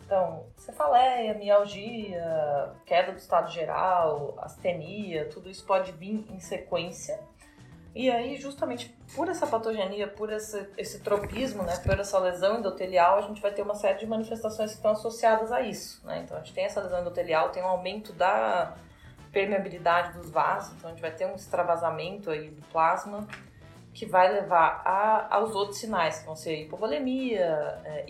Então, 0.06 0.46
cefaleia, 0.56 1.34
mialgia, 1.34 2.72
queda 2.86 3.12
do 3.12 3.18
estado 3.18 3.52
geral, 3.52 4.34
astenia, 4.38 5.28
tudo 5.28 5.50
isso 5.50 5.66
pode 5.66 5.92
vir 5.92 6.26
em 6.32 6.40
sequência. 6.40 7.20
E 7.96 8.10
aí, 8.10 8.38
justamente 8.38 8.90
por 9.16 9.30
essa 9.30 9.46
patogenia, 9.46 10.08
por 10.08 10.32
esse, 10.32 10.68
esse 10.78 11.00
tropismo, 11.02 11.62
né, 11.62 11.78
por 11.78 12.00
essa 12.00 12.18
lesão 12.18 12.58
endotelial, 12.58 13.20
a 13.20 13.22
gente 13.22 13.40
vai 13.40 13.54
ter 13.54 13.62
uma 13.62 13.76
série 13.76 14.00
de 14.00 14.08
manifestações 14.08 14.72
que 14.72 14.78
estão 14.78 14.92
associadas 14.92 15.52
a 15.52 15.62
isso. 15.62 16.04
Né? 16.06 16.22
Então, 16.24 16.36
a 16.36 16.40
gente 16.40 16.54
tem 16.54 16.66
essa 16.66 16.82
lesão 16.82 17.02
endotelial, 17.02 17.50
tem 17.50 17.62
um 17.62 17.68
aumento 17.68 18.12
da 18.14 18.76
permeabilidade 19.32 20.18
dos 20.18 20.30
vasos, 20.30 20.76
então 20.76 20.90
a 20.90 20.94
gente 20.94 21.02
vai 21.02 21.12
ter 21.12 21.26
um 21.26 21.36
extravasamento 21.36 22.30
aí 22.30 22.50
do 22.50 22.62
plasma 22.68 23.28
que 23.94 24.06
vai 24.08 24.32
levar 24.32 24.82
a, 24.84 25.36
aos 25.36 25.54
outros 25.54 25.78
sinais, 25.78 26.20
que 26.20 26.26
vão 26.26 26.36
ser 26.36 26.62
hipovolemia, 26.62 27.80
é, 27.86 28.06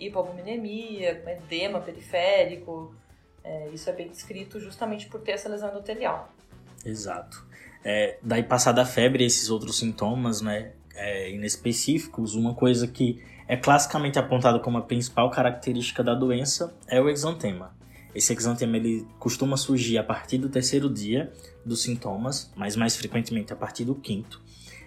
edema 1.32 1.80
periférico. 1.80 2.94
É, 3.42 3.68
isso 3.68 3.90
é 3.90 3.92
bem 3.92 4.08
descrito 4.08 4.58
justamente 4.58 5.06
por 5.08 5.20
ter 5.20 5.32
essa 5.32 5.48
lesão 5.48 5.68
endotelial. 5.68 6.30
Exato. 6.84 7.46
É, 7.84 8.18
daí 8.22 8.42
passada 8.42 8.82
a 8.82 8.86
febre, 8.86 9.24
esses 9.24 9.50
outros 9.50 9.78
sintomas, 9.78 10.40
né, 10.40 10.72
é, 10.94 11.30
inespecíficos, 11.30 12.34
uma 12.34 12.54
coisa 12.54 12.88
que 12.88 13.22
é 13.46 13.56
classicamente 13.56 14.18
apontada 14.18 14.58
como 14.58 14.78
a 14.78 14.82
principal 14.82 15.30
característica 15.30 16.02
da 16.02 16.14
doença 16.14 16.74
é 16.88 17.00
o 17.00 17.10
exantema. 17.10 17.74
Esse 18.14 18.32
exantema 18.32 18.76
ele 18.76 19.06
costuma 19.18 19.56
surgir 19.56 19.98
a 19.98 20.04
partir 20.04 20.38
do 20.38 20.48
terceiro 20.48 20.88
dia 20.88 21.32
dos 21.64 21.82
sintomas, 21.82 22.50
mas 22.56 22.76
mais 22.76 22.96
frequentemente 22.96 23.52
a 23.52 23.56
partir 23.56 23.84
do 23.84 23.94
quinto 23.94 24.40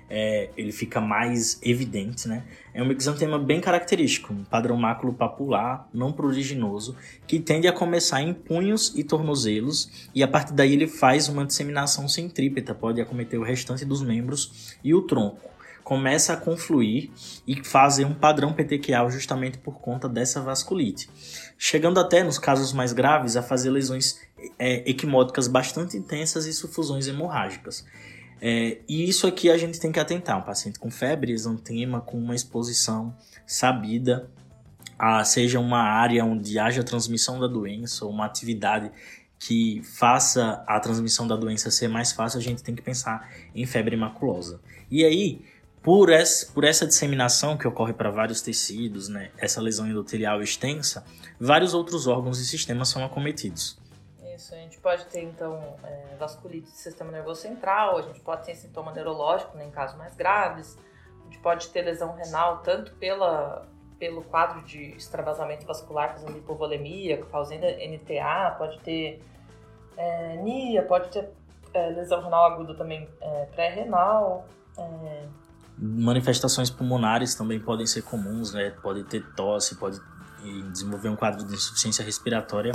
é, 0.10 0.50
ele 0.56 0.72
fica 0.72 1.02
mais 1.02 1.60
evidente, 1.62 2.28
né? 2.28 2.44
É 2.74 2.82
um 2.82 2.92
exantema 2.92 3.38
bem 3.38 3.60
característico, 3.60 4.34
um 4.34 4.44
padrão 4.44 4.78
máculo 4.78 5.14
papular, 5.14 5.88
não 5.94 6.14
pruriginoso, 6.14 6.96
que 7.26 7.40
tende 7.40 7.68
a 7.68 7.74
começar 7.74 8.22
em 8.22 8.34
punhos 8.34 8.94
e 8.96 9.04
tornozelos, 9.04 10.10
e 10.16 10.24
a 10.24 10.28
partir 10.28 10.54
daí 10.54 10.74
ele 10.74 10.88
faz 10.88 11.28
uma 11.28 11.46
disseminação 11.46 12.08
centrípeta, 12.08 12.74
pode 12.74 13.02
acometer 13.02 13.40
o 13.40 13.44
restante 13.44 13.84
dos 13.84 14.02
membros 14.02 14.78
e 14.84 14.94
o 14.94 15.02
tronco. 15.02 15.50
começa 15.88 16.34
a 16.34 16.36
confluir 16.38 17.10
e 17.48 17.64
fazer 17.64 18.04
um 18.04 18.14
padrão 18.14 18.52
petequial 18.52 19.10
justamente 19.10 19.58
por 19.58 19.80
conta 19.80 20.10
dessa 20.10 20.42
vasculite. 20.42 21.10
Chegando 21.58 21.98
até, 21.98 22.26
nos 22.26 22.38
casos 22.38 22.74
mais 22.74 22.92
graves, 22.92 23.38
a 23.38 23.42
fazer 23.42 23.70
lesões 23.70 24.20
é, 24.60 24.84
equimóticas 24.90 25.48
bastante 25.48 25.96
intensas 25.96 26.46
e 26.46 26.52
sufusões 26.52 27.08
hemorrágicas. 27.08 27.86
É, 28.42 28.80
e 28.88 29.08
isso 29.08 29.26
aqui 29.26 29.50
a 29.50 29.58
gente 29.58 29.80
tem 29.80 29.92
que 29.92 30.00
atentar. 30.00 30.38
Um 30.38 30.44
paciente 30.44 30.80
com 30.80 30.92
febre, 30.92 31.32
exantema, 31.32 32.02
com 32.02 32.18
uma 32.18 32.36
exposição 32.36 33.16
sabida, 33.46 34.30
a, 34.98 35.24
seja 35.24 35.60
uma 35.60 35.82
área 35.82 36.24
onde 36.26 36.58
haja 36.58 36.84
transmissão 36.84 37.40
da 37.40 37.48
doença 37.48 38.06
ou 38.06 38.12
uma 38.12 38.26
atividade 38.26 38.92
que 39.40 39.82
faça 39.84 40.64
a 40.68 40.80
transmissão 40.80 41.28
da 41.28 41.36
doença 41.36 41.70
ser 41.70 41.88
mais 41.88 42.12
fácil, 42.12 42.40
a 42.40 42.42
gente 42.42 42.64
tem 42.64 42.74
que 42.74 42.82
pensar 42.82 43.30
em 43.54 43.66
febre 43.66 43.96
maculosa. 43.96 44.60
E 44.90 45.06
aí, 45.06 45.42
por 45.84 46.10
essa, 46.10 46.52
por 46.52 46.64
essa 46.64 46.88
disseminação 46.88 47.56
que 47.56 47.68
ocorre 47.68 47.94
para 47.94 48.10
vários 48.10 48.42
tecidos, 48.42 49.08
né, 49.08 49.30
essa 49.38 49.62
lesão 49.62 49.88
endotelial 49.88 50.42
extensa, 50.42 51.06
vários 51.40 51.74
outros 51.74 52.08
órgãos 52.08 52.40
e 52.40 52.46
sistemas 52.46 52.90
são 52.90 53.06
acometidos. 53.06 53.78
Isso, 54.38 54.54
a 54.54 54.58
gente 54.58 54.78
pode 54.78 55.04
ter 55.08 55.24
então 55.24 55.76
é, 55.84 56.16
vasculite 56.20 56.68
do 56.68 56.78
sistema 56.78 57.12
nervoso 57.12 57.42
central, 57.42 57.98
a 57.98 58.04
gente 58.04 58.20
pode 58.20 58.46
ter 58.46 58.54
sintoma 58.54 58.94
neurológico 58.94 59.58
né, 59.58 59.66
em 59.66 59.72
casos 59.72 59.98
mais 59.98 60.16
graves, 60.16 60.78
a 61.22 61.24
gente 61.24 61.40
pode 61.40 61.68
ter 61.70 61.82
lesão 61.82 62.14
renal 62.14 62.60
tanto 62.60 62.94
pela, 62.94 63.66
pelo 63.98 64.22
quadro 64.22 64.64
de 64.64 64.96
extravasamento 64.96 65.66
vascular, 65.66 66.12
fazendo 66.12 66.38
hipovolemia, 66.38 67.26
causando 67.26 67.66
NTA, 67.66 68.56
pode 68.60 68.80
ter 68.82 69.24
é, 69.98 70.36
NIA, 70.36 70.84
pode 70.84 71.10
ter 71.10 71.32
é, 71.74 71.90
lesão 71.90 72.22
renal 72.22 72.46
aguda 72.46 72.76
também 72.76 73.10
é, 73.20 73.46
pré-renal. 73.46 74.48
É. 74.78 75.26
Manifestações 75.80 76.70
pulmonares 76.70 77.34
também 77.34 77.60
podem 77.60 77.88
ser 77.88 78.04
comuns, 78.04 78.54
né? 78.54 78.72
Pode 78.84 79.04
ter 79.04 79.24
tosse, 79.34 79.76
pode 79.76 80.00
desenvolver 80.72 81.10
um 81.10 81.16
quadro 81.16 81.46
de 81.46 81.54
insuficiência 81.54 82.04
respiratória 82.04 82.72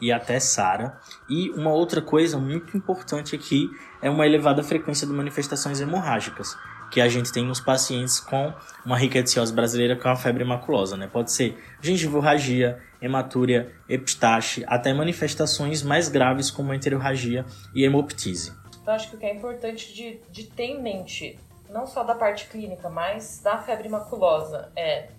e 0.00 0.12
até 0.12 0.38
SARA. 0.38 0.98
E 1.28 1.50
uma 1.50 1.72
outra 1.72 2.00
coisa 2.00 2.38
muito 2.38 2.76
importante 2.76 3.34
aqui 3.34 3.68
é 4.02 4.08
uma 4.08 4.26
elevada 4.26 4.62
frequência 4.62 5.06
de 5.06 5.12
manifestações 5.12 5.80
hemorrágicas 5.80 6.56
que 6.90 7.00
a 7.00 7.08
gente 7.08 7.32
tem 7.32 7.44
nos 7.44 7.60
pacientes 7.60 8.18
com 8.18 8.52
uma 8.84 8.98
rickettsiosis 8.98 9.54
brasileira 9.54 9.96
com 9.96 10.08
a 10.08 10.16
febre 10.16 10.44
maculosa, 10.44 10.96
né? 10.96 11.06
Pode 11.06 11.30
ser 11.30 11.56
gengivorragia, 11.80 12.82
hematúria, 13.00 13.72
epistaxe, 13.88 14.64
até 14.66 14.92
manifestações 14.92 15.82
mais 15.82 16.08
graves 16.08 16.50
como 16.50 16.74
enterorragia 16.74 17.46
e 17.74 17.84
hemoptise. 17.84 18.52
Então 18.82 18.92
acho 18.92 19.08
que 19.08 19.16
o 19.16 19.18
que 19.18 19.26
é 19.26 19.34
importante 19.34 19.94
de, 19.94 20.20
de 20.30 20.44
ter 20.44 20.64
em 20.64 20.82
mente, 20.82 21.38
não 21.70 21.86
só 21.86 22.02
da 22.02 22.14
parte 22.14 22.48
clínica, 22.48 22.90
mas 22.90 23.40
da 23.40 23.58
febre 23.58 23.88
maculosa, 23.88 24.72
é 24.74 25.10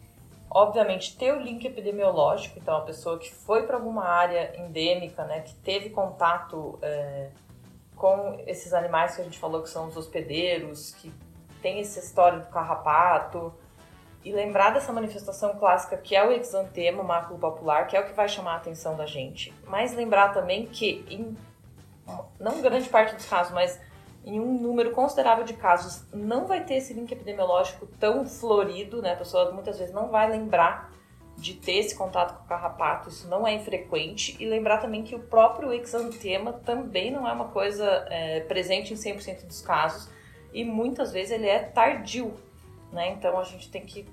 obviamente 0.54 1.18
ter 1.18 1.34
o 1.34 1.40
link 1.40 1.66
epidemiológico, 1.66 2.60
então 2.60 2.76
a 2.78 2.82
pessoa 2.82 3.18
que 3.18 3.34
foi 3.34 3.64
para 3.64 3.78
alguma 3.78 4.04
área 4.04 4.54
endêmica, 4.60 5.24
né, 5.24 5.40
que 5.40 5.56
teve 5.56 5.90
contato 5.90 6.78
é, 6.82 7.30
com 7.96 8.38
esses 8.46 8.74
animais 8.74 9.16
que 9.16 9.22
a 9.22 9.24
gente 9.24 9.40
falou 9.40 9.64
que 9.64 9.70
são 9.70 9.88
os 9.88 9.96
hospedeiros, 9.96 10.92
que 10.96 11.12
tem 11.62 11.80
essa 11.80 12.00
história 12.00 12.40
do 12.40 12.48
carrapato, 12.48 13.54
e 14.24 14.32
lembrar 14.32 14.72
dessa 14.72 14.92
manifestação 14.92 15.58
clássica 15.58 15.98
que 15.98 16.16
é 16.16 16.24
o 16.24 16.32
exantema 16.32 17.02
máculo 17.02 17.40
popular, 17.40 17.88
que 17.88 17.96
é 17.96 18.02
o 18.02 18.06
que 18.06 18.14
vai 18.14 18.28
chamar 18.28 18.54
a 18.54 18.58
atenção 18.58 18.96
da 18.96 19.06
gente. 19.06 19.54
Mas 19.66 19.96
lembrar 19.96 20.34
também 20.34 20.66
que, 20.66 21.06
em 21.10 21.36
não 22.40 22.62
grande 22.62 22.90
parte 22.90 23.16
dos 23.16 23.26
casos, 23.26 23.54
mas 23.54 23.80
em 24.24 24.40
um 24.40 24.60
número 24.60 24.92
considerável 24.92 25.44
de 25.44 25.54
casos, 25.54 26.06
não 26.14 26.46
vai 26.46 26.64
ter 26.64 26.76
esse 26.76 26.94
link 26.94 27.12
epidemiológico 27.12 27.88
tão 28.00 28.26
florido, 28.26 29.02
né? 29.02 29.14
A 29.14 29.18
pessoa 29.18 29.52
muitas 29.52 29.80
vezes 29.80 29.94
não 29.94 30.10
vai 30.10 30.30
lembrar 30.30 30.92
de 31.38 31.56
ter 31.56 31.78
esse 31.78 31.96
contato 31.96 32.38
com 32.38 32.46
o 32.46 32.48
carrapato, 32.48 33.10
isso 33.10 33.28
não 33.28 33.48
é 33.48 33.54
infrequente. 33.54 34.38
E 34.40 34.46
lembrar 34.46 34.78
também 34.78 35.04
que 35.04 35.16
o 35.16 35.20
próprio 35.20 35.74
exantema 35.74 36.54
também 36.54 37.12
não 37.12 37.28
é 37.28 37.34
uma 37.34 37.48
coisa 37.48 38.06
é, 38.10 38.42
presente 38.42 38.94
em 38.94 38.96
100% 38.96 39.48
dos 39.48 39.62
casos 39.62 40.10
e 40.54 40.64
muitas 40.64 41.12
vezes 41.12 41.32
ele 41.32 41.48
é 41.48 41.60
tardio, 41.60 42.34
né? 42.92 43.10
Então 43.10 43.40
a 43.40 43.44
gente 43.44 43.72
tem 43.72 43.86
que 43.86 44.06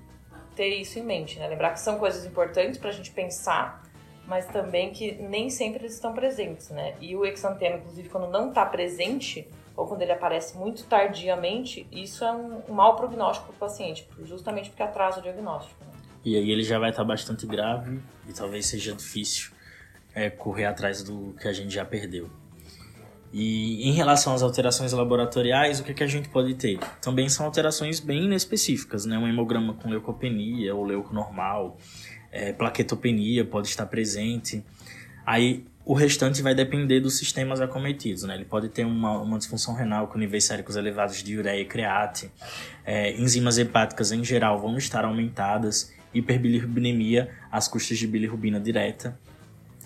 ter 0.55 0.69
isso 0.69 0.97
em 0.97 1.03
mente, 1.03 1.37
né? 1.37 1.47
Lembrar 1.47 1.71
que 1.71 1.79
são 1.79 1.99
coisas 1.99 2.25
importantes 2.25 2.79
para 2.79 2.89
a 2.89 2.93
gente 2.93 3.11
pensar, 3.11 3.83
mas 4.25 4.45
também 4.47 4.91
que 4.91 5.13
nem 5.13 5.49
sempre 5.49 5.83
eles 5.83 5.93
estão 5.93 6.13
presentes, 6.13 6.69
né? 6.69 6.95
E 6.99 7.15
o 7.15 7.25
exantema, 7.25 7.77
inclusive, 7.77 8.09
quando 8.09 8.27
não 8.27 8.49
está 8.49 8.65
presente 8.65 9.47
ou 9.79 9.87
quando 9.87 10.01
ele 10.01 10.11
aparece 10.11 10.57
muito 10.57 10.83
tardiamente, 10.83 11.87
isso 11.89 12.25
é 12.25 12.31
um, 12.33 12.61
mau 12.67 12.97
prognóstico 12.97 13.47
para 13.47 13.55
o 13.55 13.59
paciente, 13.69 14.05
justamente 14.25 14.69
porque 14.69 14.83
atrasa 14.83 15.21
o 15.21 15.23
diagnóstico. 15.23 15.81
Né? 15.85 15.91
E 16.25 16.35
aí 16.35 16.51
ele 16.51 16.63
já 16.63 16.77
vai 16.77 16.89
estar 16.89 17.03
tá 17.03 17.07
bastante 17.07 17.47
grave 17.47 18.01
e 18.27 18.33
talvez 18.33 18.65
seja 18.65 18.93
difícil 18.93 19.51
é, 20.13 20.29
correr 20.29 20.65
atrás 20.65 21.01
do 21.01 21.33
que 21.39 21.47
a 21.47 21.53
gente 21.53 21.73
já 21.73 21.85
perdeu. 21.85 22.29
E 23.31 23.87
em 23.87 23.93
relação 23.93 24.33
às 24.33 24.41
alterações 24.41 24.91
laboratoriais, 24.91 25.79
o 25.79 25.83
que, 25.85 25.93
que 25.93 26.03
a 26.03 26.07
gente 26.07 26.27
pode 26.27 26.55
ter? 26.55 26.77
Também 27.01 27.29
são 27.29 27.45
alterações 27.45 28.01
bem 28.01 28.25
inespecíficas, 28.25 29.05
né? 29.05 29.17
Um 29.17 29.29
hemograma 29.29 29.75
com 29.75 29.87
leucopenia 29.87 30.75
ou 30.75 30.83
leuco 30.83 31.13
normal, 31.13 31.77
é, 32.33 32.51
plaquetopenia 32.51 33.45
pode 33.45 33.69
estar 33.69 33.85
presente. 33.85 34.61
Aí 35.25 35.65
o 35.89 35.95
restante 35.95 36.43
vai 36.43 36.53
depender 36.53 36.99
dos 36.99 37.17
sistemas 37.17 37.59
acometidos, 37.59 38.21
né? 38.21 38.35
Ele 38.35 38.45
pode 38.45 38.69
ter 38.69 38.85
uma, 38.85 39.19
uma 39.19 39.39
disfunção 39.39 39.73
renal 39.73 40.07
com 40.07 40.19
níveis 40.19 40.43
séricos 40.43 40.75
elevados 40.75 41.23
de 41.23 41.35
ureia 41.35 41.61
e 41.61 41.65
create. 41.65 42.31
É, 42.85 43.13
enzimas 43.13 43.57
hepáticas 43.57 44.11
em 44.11 44.23
geral 44.23 44.59
vão 44.59 44.77
estar 44.77 45.03
aumentadas. 45.03 45.91
Hiperbilirrubinemia 46.13 47.35
às 47.51 47.67
custas 47.67 47.97
de 47.97 48.05
bilirrubina 48.05 48.59
direta. 48.59 49.19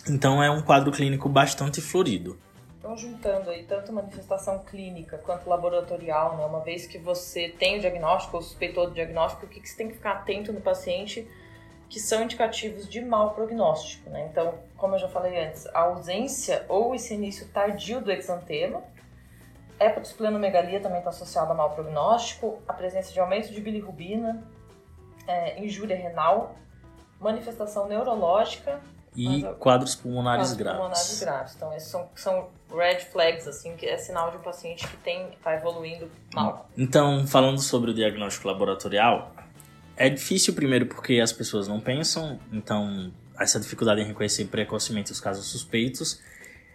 Então 0.06 0.44
é 0.44 0.52
um 0.52 0.62
quadro 0.62 0.92
clínico 0.92 1.30
bastante 1.30 1.80
florido. 1.80 2.38
Então, 2.80 2.98
juntando 2.98 3.50
aí 3.50 3.64
tanto 3.64 3.94
manifestação 3.94 4.60
clínica 4.60 5.18
quanto 5.20 5.48
laboratorial, 5.48 6.36
né? 6.36 6.44
uma 6.44 6.60
vez 6.60 6.86
que 6.86 6.98
você 6.98 7.48
tem 7.48 7.78
o 7.78 7.80
diagnóstico 7.80 8.36
ou 8.36 8.44
suspeitou 8.44 8.88
do 8.88 8.94
diagnóstico, 8.94 9.46
o 9.46 9.48
que, 9.48 9.62
que 9.62 9.70
você 9.70 9.78
tem 9.78 9.88
que 9.88 9.94
ficar 9.94 10.12
atento 10.12 10.52
no 10.52 10.60
paciente 10.60 11.26
que 11.94 12.00
são 12.00 12.24
indicativos 12.24 12.90
de 12.90 13.00
mau 13.02 13.36
prognóstico. 13.36 14.10
Né? 14.10 14.28
Então, 14.32 14.56
como 14.84 14.96
eu 14.96 15.00
já 15.00 15.08
falei 15.08 15.42
antes, 15.42 15.66
a 15.68 15.80
ausência 15.80 16.66
ou 16.68 16.94
esse 16.94 17.14
início 17.14 17.48
tardio 17.48 18.02
do 18.02 18.12
exantema, 18.12 18.84
hepatosplenomegalia 19.80 20.82
também 20.82 20.98
está 20.98 21.10
associada 21.10 21.54
a 21.54 21.56
mau 21.56 21.70
prognóstico, 21.70 22.62
a 22.68 22.74
presença 22.74 23.14
de 23.14 23.18
aumento 23.18 23.50
de 23.50 23.62
bilirrubina, 23.62 24.44
é, 25.26 25.64
injúria 25.64 25.96
renal, 25.96 26.58
manifestação 27.18 27.88
neurológica 27.88 28.82
e 29.16 29.44
quadros 29.58 29.96
pulmonares 29.96 30.48
quadros 30.48 30.58
graves. 30.58 30.80
pulmonares 30.82 31.20
graves. 31.22 31.56
Então, 31.56 31.74
esses 31.74 31.88
são, 31.88 32.10
são 32.14 32.50
red 32.70 33.00
flags, 33.00 33.48
assim, 33.48 33.78
que 33.78 33.86
é 33.86 33.98
sinal 33.98 34.32
de 34.32 34.36
um 34.36 34.42
paciente 34.42 34.86
que 34.86 34.98
tem 34.98 35.30
está 35.30 35.54
evoluindo 35.54 36.12
mal. 36.34 36.70
Então, 36.78 37.26
falando 37.26 37.62
sobre 37.62 37.92
o 37.92 37.94
diagnóstico 37.94 38.50
laboratorial, 38.50 39.32
é 39.96 40.10
difícil 40.10 40.54
primeiro 40.54 40.88
porque 40.88 41.22
as 41.22 41.32
pessoas 41.32 41.70
não 41.70 41.80
pensam, 41.80 42.38
então 42.52 43.14
essa 43.40 43.60
dificuldade 43.60 44.02
em 44.02 44.06
reconhecer 44.06 44.46
precocemente 44.46 45.12
os 45.12 45.20
casos 45.20 45.48
suspeitos 45.48 46.22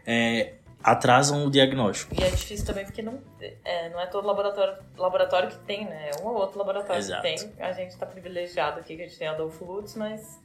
é, 0.07 0.55
atrasam 0.83 1.45
o 1.47 1.51
diagnóstico. 1.51 2.15
E 2.19 2.23
é 2.23 2.31
difícil 2.31 2.65
também 2.65 2.85
porque 2.85 3.03
não 3.03 3.21
é, 3.65 3.89
não 3.91 4.01
é 4.01 4.07
todo 4.07 4.27
laboratório, 4.27 4.77
laboratório 4.97 5.49
que 5.51 5.59
tem, 5.59 5.85
né? 5.85 6.11
É 6.15 6.23
um 6.23 6.29
ou 6.29 6.37
outro 6.37 6.59
laboratório 6.59 6.99
Exato. 6.99 7.23
que 7.23 7.37
tem. 7.37 7.53
A 7.59 7.73
gente 7.73 7.91
está 7.91 8.07
privilegiado 8.07 8.81
aqui 8.81 8.97
que 8.97 9.03
a 9.03 9.07
gente 9.07 9.19
tem 9.19 9.29
Adolfo 9.29 9.65
Lutz, 9.65 9.95
mas 9.95 10.39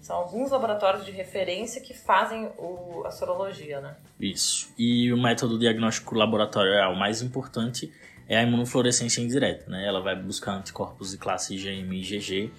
são 0.00 0.16
alguns 0.16 0.50
laboratórios 0.50 1.04
de 1.04 1.12
referência 1.12 1.80
que 1.80 1.92
fazem 1.92 2.46
o, 2.58 3.02
a 3.04 3.10
sorologia, 3.10 3.80
né? 3.80 3.96
Isso. 4.18 4.72
E 4.78 5.12
o 5.12 5.16
método 5.20 5.58
diagnóstico 5.58 6.14
laboratorial 6.14 6.94
mais 6.96 7.20
importante 7.20 7.92
é 8.26 8.38
a 8.38 8.42
imunofluorescência 8.42 9.20
indireta, 9.20 9.68
né? 9.68 9.86
Ela 9.86 10.00
vai 10.00 10.16
buscar 10.16 10.52
anticorpos 10.52 11.10
de 11.10 11.18
classe 11.18 11.54
IgM 11.54 11.92
e 11.92 12.00
IgG 12.00 12.52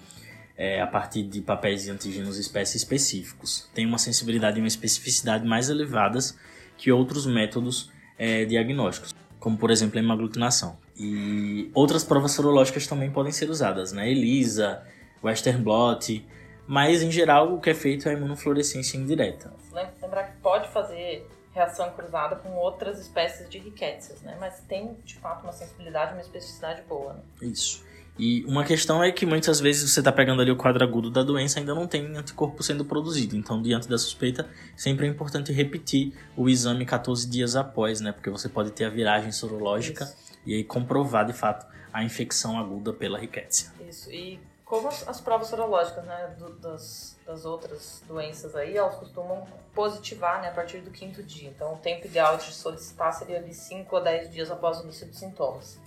é, 0.62 0.80
a 0.80 0.86
partir 0.86 1.24
de 1.24 1.40
papéis 1.40 1.82
de 1.82 1.90
antígenos 1.90 2.38
espécie 2.38 2.76
específicos. 2.76 3.68
Tem 3.74 3.84
uma 3.84 3.98
sensibilidade 3.98 4.58
e 4.58 4.62
uma 4.62 4.68
especificidade 4.68 5.44
mais 5.44 5.68
elevadas 5.68 6.38
que 6.76 6.92
outros 6.92 7.26
métodos 7.26 7.90
é, 8.16 8.44
diagnósticos, 8.44 9.12
como 9.40 9.58
por 9.58 9.72
exemplo 9.72 9.98
a 9.98 10.02
hemaglutinação. 10.02 10.78
E 10.96 11.68
outras 11.74 12.04
provas 12.04 12.30
sorológicas 12.30 12.86
também 12.86 13.10
podem 13.10 13.32
ser 13.32 13.50
usadas, 13.50 13.90
né? 13.90 14.08
ELISA, 14.08 14.86
Western 15.20 15.60
blot, 15.64 16.24
mas 16.64 17.02
em 17.02 17.10
geral 17.10 17.54
o 17.54 17.60
que 17.60 17.70
é 17.70 17.74
feito 17.74 18.08
é 18.08 18.12
a 18.12 18.14
imunofluorescência 18.14 18.96
indireta. 18.96 19.52
Lembrar 20.00 20.28
que 20.28 20.36
pode 20.36 20.68
fazer 20.68 21.28
reação 21.52 21.90
cruzada 21.90 22.36
com 22.36 22.50
outras 22.54 23.00
espécies 23.00 23.50
de 23.50 23.58
riquécias, 23.58 24.22
né? 24.22 24.36
Mas 24.38 24.60
tem 24.68 24.96
de 25.04 25.16
fato 25.16 25.42
uma 25.42 25.52
sensibilidade, 25.52 26.12
uma 26.12 26.20
especificidade 26.20 26.82
boa. 26.82 27.14
Né? 27.14 27.48
Isso. 27.48 27.84
E 28.18 28.44
uma 28.44 28.62
questão 28.64 29.02
é 29.02 29.10
que 29.10 29.24
muitas 29.24 29.58
vezes 29.58 29.90
você 29.90 30.00
está 30.00 30.12
pegando 30.12 30.42
ali 30.42 30.50
o 30.50 30.56
quadro 30.56 30.84
agudo 30.84 31.10
da 31.10 31.22
doença 31.22 31.58
ainda 31.58 31.74
não 31.74 31.86
tem 31.86 32.14
anticorpo 32.16 32.62
sendo 32.62 32.84
produzido. 32.84 33.36
Então, 33.36 33.62
diante 33.62 33.88
da 33.88 33.96
suspeita, 33.96 34.48
sempre 34.76 35.06
é 35.06 35.10
importante 35.10 35.52
repetir 35.52 36.12
o 36.36 36.48
exame 36.48 36.84
14 36.84 37.28
dias 37.28 37.56
após, 37.56 38.00
né? 38.00 38.12
Porque 38.12 38.28
você 38.28 38.48
pode 38.48 38.70
ter 38.70 38.84
a 38.84 38.90
viragem 38.90 39.32
sorológica 39.32 40.04
Isso. 40.04 40.16
e 40.44 40.54
aí 40.54 40.64
comprovar 40.64 41.24
de 41.24 41.32
fato 41.32 41.66
a 41.92 42.04
infecção 42.04 42.58
aguda 42.58 42.92
pela 42.92 43.18
rickettsia. 43.18 43.70
Isso, 43.88 44.10
e 44.10 44.38
como 44.64 44.88
as, 44.88 45.06
as 45.06 45.20
provas 45.20 45.48
sorológicas 45.48 46.04
né, 46.04 46.34
do, 46.38 46.50
das, 46.54 47.18
das 47.26 47.44
outras 47.44 48.02
doenças 48.08 48.56
aí, 48.56 48.76
elas 48.76 48.94
costumam 48.94 49.46
positivar 49.74 50.40
né, 50.40 50.48
a 50.48 50.52
partir 50.52 50.78
do 50.78 50.90
quinto 50.90 51.22
dia. 51.22 51.50
Então, 51.50 51.74
o 51.74 51.76
tempo 51.76 52.06
ideal 52.06 52.38
de 52.38 52.44
solicitar 52.44 53.12
seria 53.12 53.42
de 53.42 53.52
5 53.52 53.94
a 53.96 54.00
10 54.00 54.30
dias 54.32 54.50
após 54.50 54.80
o 54.80 54.84
início 54.84 55.06
dos 55.06 55.18
sintomas. 55.18 55.78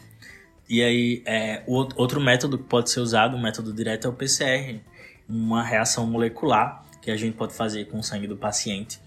E 0.68 0.82
aí, 0.82 1.24
é, 1.26 1.64
outro 1.68 2.20
método 2.20 2.58
que 2.58 2.64
pode 2.64 2.90
ser 2.90 3.00
usado, 3.00 3.36
o 3.36 3.42
método 3.42 3.72
direto, 3.72 4.08
é 4.08 4.10
o 4.10 4.14
PCR, 4.14 4.80
uma 5.30 5.64
reação 5.64 6.08
molecular 6.08 6.84
que 7.02 7.12
a 7.12 7.18
gente 7.18 7.36
pode 7.36 7.54
fazer 7.54 7.86
com 7.86 8.00
o 8.00 8.04
sangue 8.04 8.26
do 8.26 8.36
paciente 8.36 9.00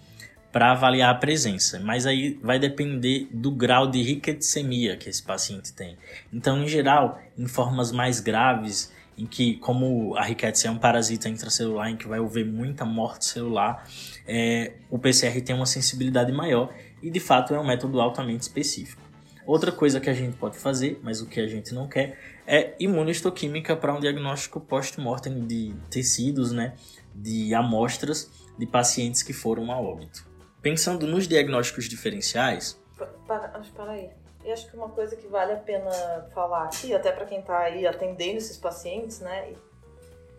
para 0.53 0.71
avaliar 0.71 1.11
a 1.11 1.15
presença. 1.15 1.81
Mas 1.81 2.07
aí 2.07 2.39
vai 2.43 2.59
depender 2.59 3.29
do 3.33 3.51
grau 3.51 3.89
de 3.89 4.03
riqueticemia 4.03 4.97
que 4.97 5.09
esse 5.09 5.23
paciente 5.23 5.73
tem. 5.73 5.97
Então, 6.33 6.63
em 6.63 6.69
geral, 6.69 7.21
em 7.37 7.47
formas 7.47 7.91
mais 7.91 8.21
graves, 8.21 8.93
em 9.17 9.27
que, 9.27 9.57
como 9.57 10.17
a 10.17 10.23
riquetes 10.23 10.65
é 10.65 10.71
um 10.71 10.79
parasita 10.79 11.29
intracelular 11.29 11.91
em 11.91 11.97
que 11.97 12.07
vai 12.07 12.21
haver 12.21 12.47
muita 12.47 12.85
morte 12.85 13.25
celular, 13.25 13.85
é, 14.27 14.75
o 14.89 14.99
PCR 14.99 15.41
tem 15.41 15.57
uma 15.57 15.67
sensibilidade 15.67 16.31
maior 16.31 16.73
e, 17.03 17.11
de 17.11 17.19
fato, 17.19 17.53
é 17.53 17.59
um 17.59 17.67
método 17.67 18.01
altamente 18.01 18.43
específico. 18.43 19.08
Outra 19.49 19.73
coisa 19.73 19.99
que 19.99 20.11
a 20.11 20.13
gente 20.13 20.37
pode 20.37 20.59
fazer, 20.59 21.01
mas 21.03 21.23
o 21.23 21.27
que 21.27 21.41
a 21.41 21.47
gente 21.47 21.73
não 21.75 21.89
quer, 21.89 22.19
é 22.47 22.75
imunohistoquímica 22.79 23.75
para 23.75 23.95
um 23.95 23.99
diagnóstico 23.99 24.61
post-mortem 24.61 25.47
de 25.47 25.75
tecidos, 25.91 26.53
né, 26.53 26.77
de 27.15 27.55
amostras 27.55 28.31
de 28.59 28.67
pacientes 28.67 29.23
que 29.23 29.33
foram 29.33 29.73
a 29.73 29.81
óbito. 29.81 30.29
Pensando 30.61 31.07
nos 31.07 31.27
diagnósticos 31.27 31.87
diferenciais... 31.87 32.79
Para, 33.27 33.59
aí. 33.89 34.11
E 34.45 34.53
acho 34.53 34.71
que 34.71 34.77
uma 34.77 34.91
coisa 34.91 35.17
que 35.17 35.27
vale 35.27 35.55
a 35.55 35.57
pena 35.57 35.91
falar 36.35 36.65
aqui, 36.65 36.93
até 36.93 37.11
para 37.11 37.25
quem 37.25 37.41
está 37.41 37.59
aí 37.61 37.87
atendendo 37.87 38.37
esses 38.37 38.59
pacientes, 38.59 39.21
né, 39.21 39.55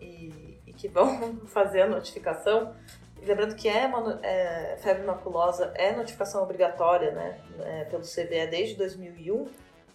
e, 0.00 0.04
e, 0.04 0.60
e 0.68 0.72
que 0.72 0.86
vão 0.86 1.34
fazer 1.50 1.82
a 1.82 1.88
notificação, 1.88 2.72
lembrando 3.22 3.54
que 3.54 3.68
é, 3.68 3.90
é, 4.22 4.76
febre 4.78 5.04
maculosa 5.04 5.72
é 5.74 5.92
notificação 5.92 6.42
obrigatória 6.42 7.12
né, 7.12 7.38
é, 7.60 7.84
pelo 7.84 8.02
CVE 8.02 8.46
desde 8.50 8.76
2001 8.76 9.48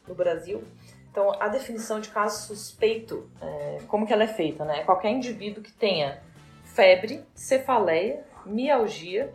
no 0.08 0.16
Brasil. 0.16 0.64
Então, 1.12 1.32
a 1.40 1.48
definição 1.48 2.00
de 2.00 2.10
caso 2.10 2.48
suspeito, 2.48 3.30
é, 3.42 3.80
como 3.88 4.06
que 4.06 4.12
ela 4.12 4.24
é 4.24 4.28
feita? 4.28 4.66
Né? 4.66 4.84
Qualquer 4.84 5.12
indivíduo 5.12 5.64
que 5.64 5.72
tenha 5.72 6.22
febre, 6.64 7.24
cefaleia, 7.34 8.24
mialgia 8.46 9.34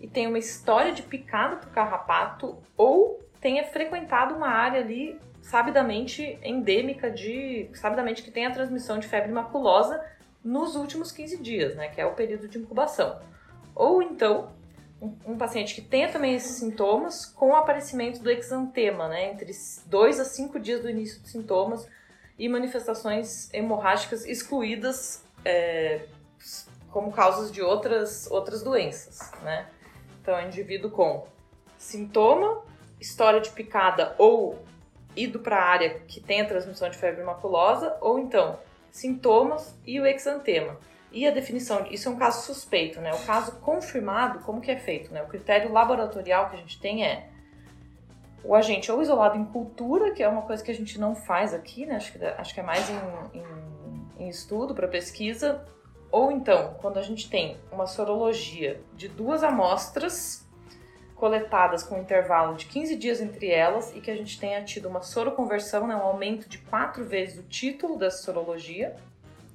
e 0.00 0.08
tenha 0.08 0.28
uma 0.28 0.38
história 0.38 0.92
de 0.92 1.02
picada 1.02 1.56
por 1.56 1.68
carrapato 1.70 2.56
ou 2.76 3.20
tenha 3.40 3.64
frequentado 3.64 4.34
uma 4.34 4.48
área 4.48 4.80
ali 4.80 5.20
sabidamente 5.42 6.38
endêmica 6.42 7.10
de, 7.10 7.68
sabidamente 7.74 8.22
que 8.22 8.30
tem 8.30 8.46
a 8.46 8.50
transmissão 8.50 8.98
de 8.98 9.06
febre 9.06 9.30
maculosa 9.30 10.02
nos 10.44 10.76
últimos 10.76 11.12
15 11.12 11.38
dias, 11.38 11.74
né, 11.74 11.88
que 11.88 12.00
é 12.00 12.06
o 12.06 12.14
período 12.14 12.48
de 12.48 12.58
incubação. 12.58 13.20
Ou 13.74 14.02
então, 14.02 14.50
um, 15.00 15.36
paciente 15.36 15.74
que 15.74 15.80
tenha 15.80 16.10
também 16.10 16.34
esses 16.34 16.56
sintomas 16.56 17.26
com 17.26 17.50
o 17.50 17.56
aparecimento 17.56 18.20
do 18.20 18.30
exantema, 18.30 19.08
né, 19.08 19.30
entre 19.30 19.52
2 19.86 20.20
a 20.20 20.24
5 20.24 20.58
dias 20.58 20.80
do 20.80 20.90
início 20.90 21.20
dos 21.20 21.30
sintomas 21.30 21.88
e 22.38 22.48
manifestações 22.48 23.52
hemorrágicas 23.52 24.24
excluídas 24.24 25.24
é, 25.44 26.06
como 26.90 27.12
causas 27.12 27.52
de 27.52 27.62
outras, 27.62 28.30
outras 28.30 28.62
doenças, 28.62 29.30
né? 29.42 29.68
Então, 30.20 30.36
é 30.36 30.44
um 30.44 30.46
indivíduo 30.48 30.90
com 30.90 31.26
sintoma, 31.76 32.62
história 33.00 33.40
de 33.40 33.50
picada 33.50 34.14
ou 34.18 34.58
ido 35.16 35.38
para 35.40 35.56
a 35.56 35.64
área 35.64 36.00
que 36.00 36.20
tem 36.20 36.40
a 36.40 36.44
transmissão 36.44 36.88
de 36.90 36.96
febre 36.96 37.22
maculosa, 37.22 37.96
ou 38.00 38.18
então 38.18 38.58
sintomas 38.90 39.78
e 39.86 40.00
o 40.00 40.06
exantema. 40.06 40.78
E 41.10 41.26
a 41.26 41.30
definição, 41.30 41.86
isso 41.90 42.08
é 42.08 42.12
um 42.12 42.16
caso 42.16 42.46
suspeito, 42.46 43.00
né? 43.00 43.12
O 43.14 43.26
caso 43.26 43.60
confirmado, 43.60 44.40
como 44.40 44.60
que 44.60 44.70
é 44.70 44.76
feito, 44.76 45.12
né? 45.12 45.22
O 45.22 45.26
critério 45.26 45.72
laboratorial 45.72 46.50
que 46.50 46.56
a 46.56 46.58
gente 46.58 46.78
tem 46.78 47.04
é 47.04 47.30
o 48.44 48.54
agente 48.54 48.90
ou 48.92 49.02
isolado 49.02 49.36
em 49.36 49.44
cultura, 49.44 50.12
que 50.12 50.22
é 50.22 50.28
uma 50.28 50.42
coisa 50.42 50.62
que 50.62 50.70
a 50.70 50.74
gente 50.74 50.98
não 50.98 51.14
faz 51.14 51.54
aqui, 51.54 51.86
né? 51.86 51.96
Acho 51.96 52.12
que, 52.12 52.24
acho 52.24 52.54
que 52.54 52.60
é 52.60 52.62
mais 52.62 52.88
em, 52.90 53.38
em, 53.38 54.24
em 54.26 54.28
estudo 54.28 54.74
para 54.74 54.86
pesquisa. 54.86 55.64
Ou 56.10 56.30
então, 56.30 56.74
quando 56.80 56.98
a 56.98 57.02
gente 57.02 57.28
tem 57.28 57.58
uma 57.72 57.86
sorologia 57.86 58.82
de 58.94 59.08
duas 59.08 59.42
amostras 59.42 60.47
coletadas 61.18 61.82
com 61.82 61.96
um 61.96 62.00
intervalo 62.00 62.56
de 62.56 62.66
15 62.66 62.96
dias 62.96 63.20
entre 63.20 63.50
elas 63.50 63.94
e 63.94 64.00
que 64.00 64.10
a 64.10 64.16
gente 64.16 64.38
tenha 64.38 64.62
tido 64.62 64.88
uma 64.88 65.02
soroconversão, 65.02 65.86
né, 65.86 65.96
um 65.96 66.02
aumento 66.02 66.48
de 66.48 66.58
quatro 66.58 67.04
vezes 67.04 67.38
o 67.38 67.42
título 67.42 67.98
da 67.98 68.10
sorologia. 68.10 68.96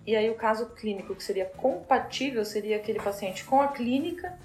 E 0.06 0.16
aí 0.16 0.30
o 0.30 0.36
caso 0.36 0.70
clínico 0.72 1.16
que 1.16 1.24
seria 1.24 1.46
compatível 1.46 2.44
seria 2.44 2.76
aquele 2.76 3.00
paciente 3.00 3.46
com 3.46 3.62
a 3.62 3.70
clínica 3.70 4.38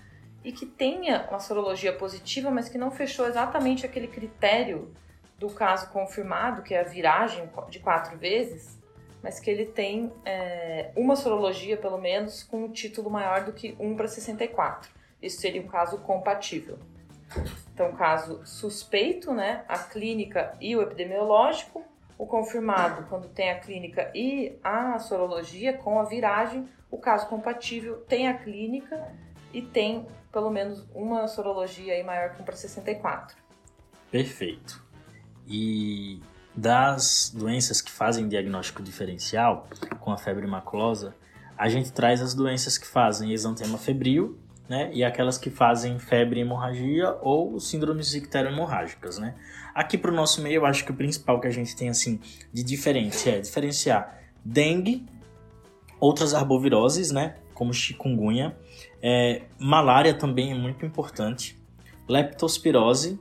e 0.45 0.53
que 0.53 0.65
tenha 0.65 1.27
uma 1.29 1.41
sorologia 1.41 1.93
positiva, 1.93 2.51
mas 2.53 2.69
que 2.69 2.79
não 2.79 2.93
fechou 2.93 3.27
exatamente 3.27 3.85
aquele 3.85 4.07
critério 4.07 4.95
do 5.37 5.51
caso 5.51 5.91
confirmado, 5.91 6.63
que 6.63 6.73
é 6.73 6.81
a 6.81 6.85
viragem 6.85 7.49
de 7.69 7.81
quatro 7.81 8.17
vezes, 8.17 8.79
mas 9.21 9.41
que 9.41 9.51
ele 9.51 9.67
tem 9.67 10.13
é, 10.25 10.93
uma 10.95 11.17
sorologia, 11.17 11.77
pelo 11.77 11.99
menos, 11.99 12.45
com 12.45 12.65
um 12.65 12.71
título 12.71 13.11
maior 13.11 13.45
do 13.45 13.53
que 13.53 13.77
1 13.81 13.97
para 13.97 14.07
64. 14.07 14.89
Isso 15.21 15.41
seria 15.41 15.61
um 15.61 15.67
caso 15.67 15.99
compatível. 15.99 16.79
Então, 17.73 17.93
caso 17.93 18.45
suspeito, 18.45 19.33
né, 19.33 19.65
a 19.69 19.79
clínica 19.79 20.57
e 20.61 20.75
o 20.75 20.83
epidemiológico, 20.83 21.85
o 22.17 22.27
confirmado 22.27 23.07
quando 23.09 23.29
tem 23.29 23.51
a 23.51 23.61
clínica 23.61 24.11
e 24.15 24.59
a 24.63 24.99
sorologia 24.99 25.73
com 25.73 26.01
a 26.01 26.05
viragem, 26.05 26.69
o 26.91 26.99
caso 26.99 27.29
compatível 27.29 27.99
tem 28.09 28.29
a 28.29 28.35
clínica 28.35 29.13
e 29.53 29.63
tem 29.63 30.07
pelo 30.33 30.51
menos 30.51 30.85
uma 30.95 31.27
sorologia 31.29 31.95
aí 31.95 32.03
maior 32.03 32.35
que 32.35 32.43
1 32.43 32.45
para 32.45 32.57
64. 32.57 33.37
Perfeito. 34.11 34.83
E 35.47 36.21
das 36.55 37.33
doenças 37.35 37.81
que 37.81 37.91
fazem 37.91 38.29
diagnóstico 38.29 38.83
diferencial 38.83 39.69
com 40.01 40.11
a 40.11 40.19
febre 40.19 40.47
maculosa, 40.47 41.15
a 41.57 41.69
gente 41.69 41.93
traz 41.93 42.21
as 42.21 42.35
doenças 42.35 42.77
que 42.77 42.87
fazem 42.87 43.33
exantema 43.33 43.79
febril, 43.79 44.39
né? 44.69 44.91
E 44.93 45.03
aquelas 45.03 45.39
que 45.39 45.51
fazem 45.51 45.99
febre 45.99 46.41
e 46.41 46.43
hemorragia 46.43 47.17
ou 47.23 47.59
síndromes 47.59 48.15
ictero-hemorrágicas, 48.15 49.19
né? 49.19 49.35
Aqui 49.75 49.97
para 49.97 50.11
o 50.11 50.15
nosso 50.15 50.43
meio, 50.43 50.57
eu 50.57 50.67
acho 50.67 50.85
que 50.85 50.91
o 50.91 50.95
principal 50.95 51.41
que 51.41 51.47
a 51.47 51.51
gente 51.51 51.75
tem 51.75 51.89
assim 51.89 52.21
de 52.53 52.63
diferente 52.63 53.29
é 53.29 53.41
diferenciar 53.41 54.19
dengue, 54.45 55.07
outras 55.99 56.35
arboviroses, 56.35 57.11
né? 57.11 57.37
Como 57.55 57.73
chikungunya, 57.73 58.57
é, 59.03 59.43
malária 59.59 60.15
também 60.15 60.53
é 60.53 60.55
muito 60.55 60.85
importante, 60.85 61.59
leptospirose, 62.09 63.19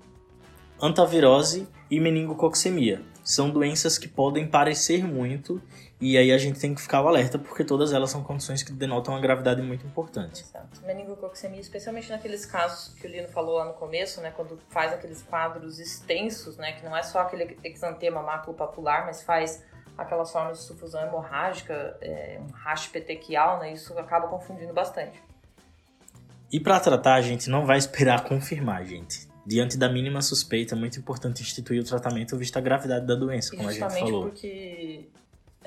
antavirose 0.82 1.68
e 1.90 2.00
meningococcemia. 2.00 3.02
São 3.24 3.50
doenças 3.50 3.98
que 3.98 4.08
podem 4.08 4.48
parecer 4.48 5.04
muito 5.06 5.62
e 6.00 6.16
aí 6.16 6.32
a 6.32 6.38
gente 6.38 6.60
tem 6.60 6.76
que 6.76 6.82
ficar 6.82 7.00
alerta 7.00 7.40
porque 7.40 7.64
todas 7.64 7.92
elas 7.92 8.12
são 8.12 8.24
condições 8.24 8.62
que 8.62 8.72
denotam 8.72 9.16
uma 9.16 9.20
gravidade 9.20 9.62
muito 9.64 9.86
importante. 9.86 10.44
Exato. 10.44 10.86
Meningococcemia, 10.86 11.60
especialmente 11.60 12.10
naqueles 12.10 12.46
casos 12.46 12.94
que 12.94 13.08
o 13.08 13.10
Lino 13.10 13.28
falou 13.28 13.56
lá 13.56 13.66
no 13.66 13.74
começo, 13.74 14.22
né, 14.22 14.32
quando 14.36 14.60
faz 14.70 14.94
aqueles 14.94 15.24
quadros 15.24 15.80
extensos, 15.80 16.56
né, 16.58 16.74
que 16.74 16.86
não 16.86 16.96
é 16.96 17.02
só 17.02 17.20
aquele 17.20 17.58
exantema 17.64 18.22
maculopapular, 18.22 19.08
mas 19.08 19.24
faz 19.24 19.64
aquelas 19.98 20.32
formas 20.32 20.60
de 20.60 20.66
sufusão 20.66 21.02
hemorrágica, 21.02 21.98
é, 22.00 22.40
um 22.40 22.52
rash 22.52 22.88
petequial, 22.88 23.60
né, 23.60 23.74
isso 23.74 23.98
acaba 23.98 24.28
confundindo 24.28 24.74
bastante. 24.74 25.20
E 26.52 26.60
para 26.60 26.80
tratar, 26.80 27.16
a 27.16 27.22
gente 27.22 27.50
não 27.50 27.66
vai 27.66 27.80
esperar 27.80 28.24
confirmar, 28.24 28.86
gente. 28.86 29.28
Diante 29.46 29.78
da 29.78 29.90
mínima 29.90 30.22
suspeita, 30.22 30.76
é 30.76 30.78
muito 30.78 31.00
importante 31.00 31.42
instituir 31.42 31.82
o 31.82 31.84
tratamento 31.84 32.38
visto 32.38 32.56
a 32.58 32.62
gravidade 32.62 33.08
da 33.08 33.16
doença, 33.16 33.56
como 33.56 33.68
a 33.68 33.72
gente 33.72 34.00
falou. 34.00 34.24
porque 34.26 35.10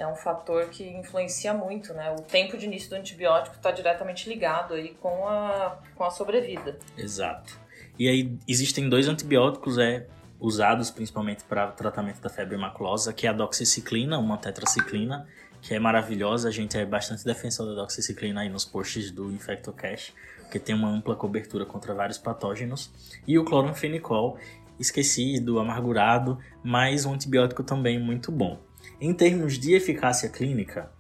é 0.00 0.06
um 0.06 0.16
fator 0.16 0.66
que 0.70 0.82
influencia 0.88 1.52
muito, 1.52 1.92
né? 1.92 2.10
O 2.18 2.22
tempo 2.22 2.56
de 2.56 2.64
início 2.64 2.88
do 2.88 2.96
antibiótico 2.96 3.56
está 3.56 3.70
diretamente 3.70 4.28
ligado 4.28 4.72
aí 4.74 4.96
com 5.00 5.28
a, 5.28 5.78
com 5.94 6.04
a 6.04 6.10
sobrevida. 6.10 6.78
Exato. 6.96 7.58
E 7.98 8.08
aí 8.08 8.38
existem 8.48 8.88
dois 8.88 9.08
antibióticos 9.08 9.76
é, 9.76 10.06
usados 10.40 10.90
principalmente 10.90 11.44
para 11.44 11.66
tratamento 11.68 12.20
da 12.20 12.30
febre 12.30 12.56
maculosa, 12.56 13.12
que 13.12 13.26
é 13.26 13.30
a 13.30 13.32
doxiciclina, 13.32 14.18
uma 14.18 14.38
tetraciclina, 14.38 15.28
que 15.60 15.74
é 15.74 15.78
maravilhosa. 15.78 16.48
A 16.48 16.52
gente 16.52 16.78
é 16.78 16.86
bastante 16.86 17.22
defensor 17.24 17.66
da 17.66 17.82
doxiciclina 17.82 18.40
aí 18.40 18.48
nos 18.48 18.64
posts 18.64 19.10
do 19.10 19.30
InfectoCash, 19.30 20.14
porque 20.42 20.58
tem 20.58 20.74
uma 20.74 20.88
ampla 20.88 21.14
cobertura 21.14 21.66
contra 21.66 21.94
vários 21.94 22.16
patógenos. 22.16 22.90
E 23.28 23.38
o 23.38 23.44
cloranfenicol, 23.44 24.38
esquecido, 24.78 25.60
amargurado, 25.60 26.38
mas 26.64 27.04
um 27.04 27.12
antibiótico 27.12 27.62
também 27.62 28.00
muito 28.00 28.32
bom. 28.32 28.58
Em 28.98 29.12
termos 29.12 29.59
de 29.59 29.74
eficácia 29.74 30.31
clínica, 30.31 30.90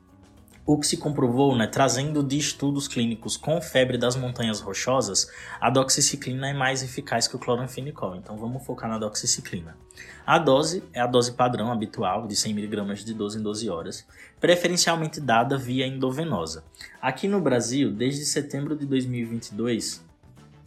O 0.66 0.78
que 0.78 0.86
se 0.86 0.98
comprovou, 0.98 1.56
né, 1.56 1.66
trazendo 1.66 2.22
de 2.22 2.38
estudos 2.38 2.86
clínicos 2.86 3.36
com 3.36 3.60
febre 3.60 3.98
das 3.98 4.14
montanhas 4.14 4.60
rochosas, 4.60 5.28
a 5.60 5.68
doxiciclina 5.68 6.48
é 6.50 6.52
mais 6.52 6.82
eficaz 6.82 7.26
que 7.26 7.34
o 7.34 7.40
cloranfenicol. 7.40 8.14
Então 8.14 8.36
vamos 8.36 8.64
focar 8.64 8.88
na 8.88 8.96
doxiciclina. 8.96 9.76
A 10.24 10.38
dose 10.38 10.84
é 10.92 11.00
a 11.00 11.08
dose 11.08 11.32
padrão 11.32 11.72
habitual 11.72 12.28
de 12.28 12.36
100mg 12.36 13.02
de 13.02 13.14
12 13.14 13.38
em 13.38 13.42
12 13.42 13.68
horas, 13.68 14.06
preferencialmente 14.38 15.20
dada 15.20 15.56
via 15.58 15.88
endovenosa. 15.88 16.62
Aqui 17.02 17.26
no 17.26 17.40
Brasil, 17.40 17.90
desde 17.90 18.24
setembro 18.24 18.76
de 18.76 18.86
2022, 18.86 20.04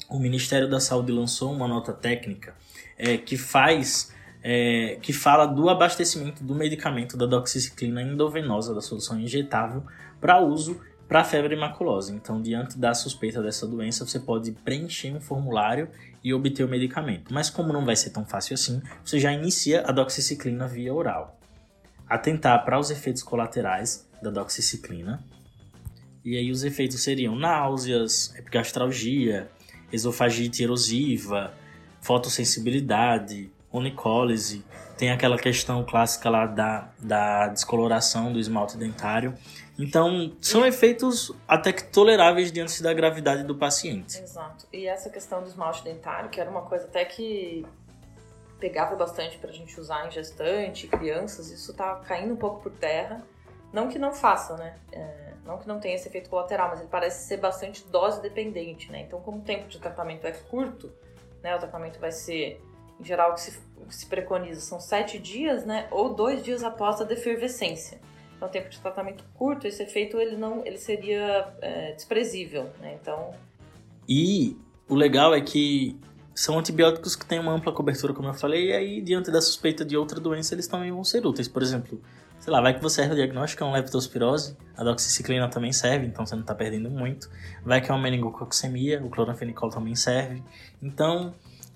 o 0.09 0.19
Ministério 0.19 0.69
da 0.69 0.81
Saúde 0.81 1.13
lançou 1.13 1.53
uma 1.53 1.67
nota 1.67 1.93
técnica 1.93 2.53
é, 2.97 3.17
que 3.17 3.37
faz 3.37 4.11
é, 4.43 4.97
que 5.01 5.13
fala 5.13 5.45
do 5.45 5.69
abastecimento 5.69 6.43
do 6.43 6.53
medicamento 6.53 7.15
da 7.15 7.25
doxiciclina 7.25 8.01
endovenosa 8.01 8.75
da 8.75 8.81
solução 8.81 9.17
injetável 9.17 9.83
para 10.19 10.41
uso 10.41 10.81
para 11.07 11.23
febre 11.23 11.55
maculosa. 11.55 12.13
Então, 12.13 12.41
diante 12.41 12.77
da 12.77 12.93
suspeita 12.93 13.41
dessa 13.41 13.67
doença, 13.67 14.05
você 14.05 14.19
pode 14.19 14.51
preencher 14.51 15.11
um 15.11 15.21
formulário 15.21 15.89
e 16.23 16.33
obter 16.33 16.63
o 16.63 16.67
medicamento. 16.67 17.33
Mas 17.33 17.49
como 17.49 17.71
não 17.71 17.85
vai 17.85 17.95
ser 17.95 18.09
tão 18.09 18.25
fácil 18.25 18.55
assim, 18.55 18.81
você 19.03 19.19
já 19.19 19.31
inicia 19.31 19.83
a 19.85 19.91
doxiciclina 19.91 20.67
via 20.67 20.93
oral. 20.93 21.39
Atentar 22.09 22.65
para 22.65 22.79
os 22.79 22.89
efeitos 22.89 23.21
colaterais 23.21 24.09
da 24.21 24.29
doxiciclina. 24.29 25.23
E 26.25 26.37
aí 26.37 26.51
os 26.51 26.63
efeitos 26.63 27.03
seriam 27.03 27.35
náuseas, 27.35 28.33
epigastralgia, 28.37 29.49
esofagite 29.91 30.63
erosiva, 30.63 31.53
fotossensibilidade, 32.01 33.51
onicólise, 33.73 34.63
tem 34.97 35.11
aquela 35.11 35.37
questão 35.37 35.83
clássica 35.83 36.29
lá 36.29 36.45
da, 36.45 36.89
da 36.99 37.47
descoloração 37.47 38.31
do 38.31 38.39
esmalte 38.39 38.77
dentário. 38.77 39.33
Então, 39.77 40.31
são 40.39 40.63
e... 40.63 40.69
efeitos 40.69 41.31
até 41.47 41.73
que 41.73 41.83
toleráveis 41.83 42.51
diante 42.51 42.81
da 42.83 42.93
gravidade 42.93 43.43
do 43.43 43.55
paciente. 43.55 44.19
Exato. 44.19 44.67
E 44.71 44.85
essa 44.85 45.09
questão 45.09 45.41
do 45.41 45.47
esmalte 45.47 45.83
dentário, 45.83 46.29
que 46.29 46.39
era 46.39 46.49
uma 46.49 46.61
coisa 46.61 46.85
até 46.85 47.03
que 47.03 47.65
pegava 48.59 48.95
bastante 48.95 49.37
para 49.39 49.49
a 49.49 49.53
gente 49.53 49.77
usar 49.79 50.07
em 50.07 50.11
gestante, 50.11 50.87
crianças, 50.87 51.49
isso 51.49 51.71
está 51.71 51.95
caindo 51.95 52.33
um 52.33 52.37
pouco 52.37 52.61
por 52.61 52.71
terra. 52.71 53.21
Não 53.73 53.89
que 53.89 53.97
não 53.97 54.13
faça, 54.13 54.55
né? 54.55 54.77
É, 54.91 55.33
não 55.43 55.57
que 55.57 55.67
não 55.67 55.79
tenha 55.79 55.95
esse 55.95 56.07
efeito 56.07 56.29
colateral, 56.29 56.69
mas 56.69 56.79
ele 56.79 56.89
parece 56.89 57.27
ser 57.27 57.37
bastante 57.37 57.83
dose 57.87 58.21
dependente, 58.21 58.91
né? 58.91 59.01
Então, 59.01 59.19
como 59.19 59.39
o 59.39 59.41
tempo 59.41 59.67
de 59.67 59.79
tratamento 59.79 60.27
é 60.27 60.31
curto, 60.31 60.93
né? 61.41 61.55
O 61.55 61.59
tratamento 61.59 61.99
vai 61.99 62.11
ser 62.11 62.61
em 63.03 63.05
geral, 63.05 63.33
que 63.33 63.41
se, 63.41 63.59
se 63.89 64.05
preconiza 64.05 64.61
são 64.61 64.79
sete 64.79 65.19
dias, 65.19 65.65
né? 65.65 65.87
Ou 65.91 66.15
dois 66.15 66.41
dias 66.41 66.63
após 66.63 67.01
a 67.01 67.03
defervescência. 67.03 67.99
Então, 68.37 68.47
tempo 68.47 68.69
de 68.69 68.79
tratamento 68.79 69.23
curto, 69.35 69.67
esse 69.67 69.83
efeito 69.83 70.17
ele 70.17 70.37
não, 70.37 70.65
ele 70.65 70.77
seria 70.77 71.53
é, 71.61 71.91
desprezível, 71.91 72.69
né? 72.79 72.97
Então. 72.99 73.31
E 74.07 74.57
o 74.87 74.95
legal 74.95 75.33
é 75.33 75.41
que 75.41 75.99
são 76.33 76.57
antibióticos 76.57 77.15
que 77.15 77.25
têm 77.25 77.39
uma 77.39 77.53
ampla 77.53 77.71
cobertura, 77.71 78.13
como 78.13 78.29
eu 78.29 78.33
falei, 78.33 78.69
e 78.69 78.73
aí, 78.73 79.01
diante 79.01 79.29
da 79.29 79.41
suspeita 79.41 79.85
de 79.85 79.95
outra 79.95 80.19
doença, 80.19 80.55
eles 80.55 80.67
também 80.67 80.91
vão 80.91 81.03
ser 81.03 81.25
úteis. 81.25 81.47
Por 81.47 81.61
exemplo, 81.61 82.01
sei 82.39 82.51
lá, 82.51 82.59
vai 82.59 82.73
que 82.73 82.81
você 82.81 83.01
erra 83.01 83.13
o 83.13 83.15
diagnóstico, 83.15 83.63
é 83.63 83.67
uma 83.67 83.77
leptospirose, 83.77 84.57
a 84.75 84.83
doxiciclina 84.83 85.47
também 85.49 85.71
serve, 85.71 86.07
então 86.07 86.25
você 86.25 86.35
não 86.35 86.41
está 86.41 86.55
perdendo 86.55 86.89
muito. 86.89 87.29
Vai 87.63 87.81
que 87.81 87.91
é 87.91 87.93
uma 87.93 88.01
meningococcemia, 88.01 89.03
o 89.03 89.09
cloranfenicol 89.09 89.69
também 89.69 89.95
serve. 89.95 90.43
Então, 90.81 91.33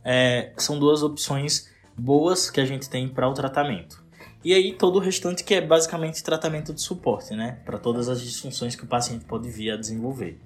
é, 0.10 0.54
são 0.56 0.80
duas 0.80 1.04
opções 1.04 1.70
boas 1.98 2.50
que 2.50 2.62
a 2.62 2.66
gente 2.66 2.90
tem 2.90 3.10
para 3.10 3.28
o 3.28 3.34
tratamento. 3.34 4.02
E 4.42 4.54
aí 4.54 4.72
todo 4.72 4.96
o 4.96 5.00
restante 5.00 5.44
que 5.44 5.54
é 5.54 5.60
basicamente 5.60 6.24
tratamento 6.24 6.74
de 6.74 6.80
suporte, 6.80 7.36
né? 7.36 7.60
Para 7.66 7.78
todas 7.78 8.08
as 8.08 8.22
disfunções 8.22 8.74
que 8.74 8.86
o 8.86 8.88
paciente 8.88 9.26
pode 9.26 9.50
vir 9.50 9.72
a 9.72 9.76
desenvolver. 9.76 10.40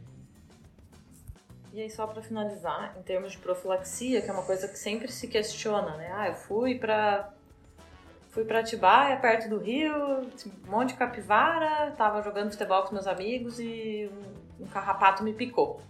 E 1.71 1.79
aí 1.79 1.91
só 1.91 2.07
para 2.07 2.23
finalizar, 2.23 2.95
em 2.99 3.03
termos 3.03 3.33
de 3.33 3.37
profilaxia, 3.37 4.21
que 4.23 4.29
é 4.29 4.33
uma 4.33 4.41
coisa 4.41 4.67
que 4.67 4.79
sempre 4.79 5.11
se 5.11 5.27
questiona, 5.27 5.95
né? 5.95 6.11
Ah, 6.11 6.29
eu 6.29 6.33
fui 6.33 6.79
para 6.79 7.31
fui 8.31 8.43
para 8.45 8.61
Atibaia, 8.61 9.17
perto 9.17 9.47
do 9.47 9.59
rio, 9.59 9.93
um 9.93 10.71
monte 10.71 10.89
de 10.89 10.95
capivara, 10.95 11.91
tava 11.91 12.23
jogando 12.23 12.49
futebol 12.49 12.81
com 12.83 12.93
meus 12.93 13.05
amigos 13.05 13.59
e 13.59 14.09
um, 14.59 14.63
um 14.63 14.67
carrapato 14.67 15.21
me 15.21 15.33
picou. 15.33 15.81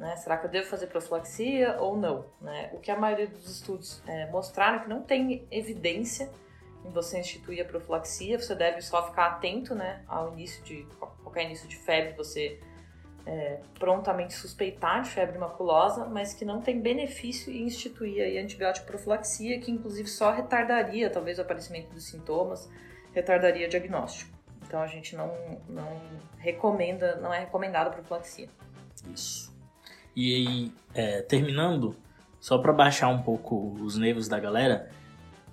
Né? 0.00 0.16
Será 0.16 0.38
que 0.38 0.46
eu 0.46 0.50
devo 0.50 0.66
fazer 0.66 0.86
profilaxia 0.86 1.76
ou 1.78 1.94
não? 1.94 2.24
Né? 2.40 2.70
O 2.72 2.80
que 2.80 2.90
a 2.90 2.96
maioria 2.96 3.26
dos 3.26 3.46
estudos 3.50 4.02
é, 4.06 4.26
mostraram 4.30 4.78
é 4.78 4.82
que 4.84 4.88
não 4.88 5.02
tem 5.02 5.46
evidência 5.50 6.30
em 6.82 6.90
você 6.90 7.20
instituir 7.20 7.60
a 7.60 7.66
profilaxia, 7.66 8.38
você 8.38 8.54
deve 8.54 8.80
só 8.80 9.06
ficar 9.06 9.26
atento 9.26 9.74
né, 9.74 10.02
ao 10.08 10.32
início 10.32 10.64
de 10.64 10.86
qualquer 10.98 11.44
início 11.44 11.68
de 11.68 11.76
febre, 11.76 12.14
você 12.14 12.58
é, 13.26 13.60
prontamente 13.78 14.32
suspeitar 14.32 15.02
de 15.02 15.10
febre 15.10 15.36
maculosa, 15.36 16.06
mas 16.06 16.32
que 16.32 16.46
não 16.46 16.62
tem 16.62 16.80
benefício 16.80 17.52
em 17.52 17.64
instituir 17.64 18.22
aí 18.22 18.38
antibiótico 18.38 18.86
profilaxia, 18.86 19.60
que 19.60 19.70
inclusive 19.70 20.08
só 20.08 20.30
retardaria 20.30 21.10
talvez 21.10 21.38
o 21.38 21.42
aparecimento 21.42 21.92
dos 21.92 22.04
sintomas, 22.04 22.70
retardaria 23.12 23.66
o 23.66 23.68
diagnóstico. 23.68 24.34
Então 24.66 24.80
a 24.80 24.86
gente 24.86 25.14
não, 25.14 25.30
não 25.68 26.00
recomenda, 26.38 27.16
não 27.16 27.34
é 27.34 27.40
recomendado 27.40 27.88
a 27.88 27.90
profilaxia. 27.90 28.48
Isso. 29.12 29.49
E 30.20 30.34
aí, 30.34 30.72
é, 30.92 31.22
terminando, 31.22 31.96
só 32.38 32.58
para 32.58 32.74
baixar 32.74 33.08
um 33.08 33.22
pouco 33.22 33.74
os 33.80 33.96
nervos 33.96 34.28
da 34.28 34.38
galera, 34.38 34.90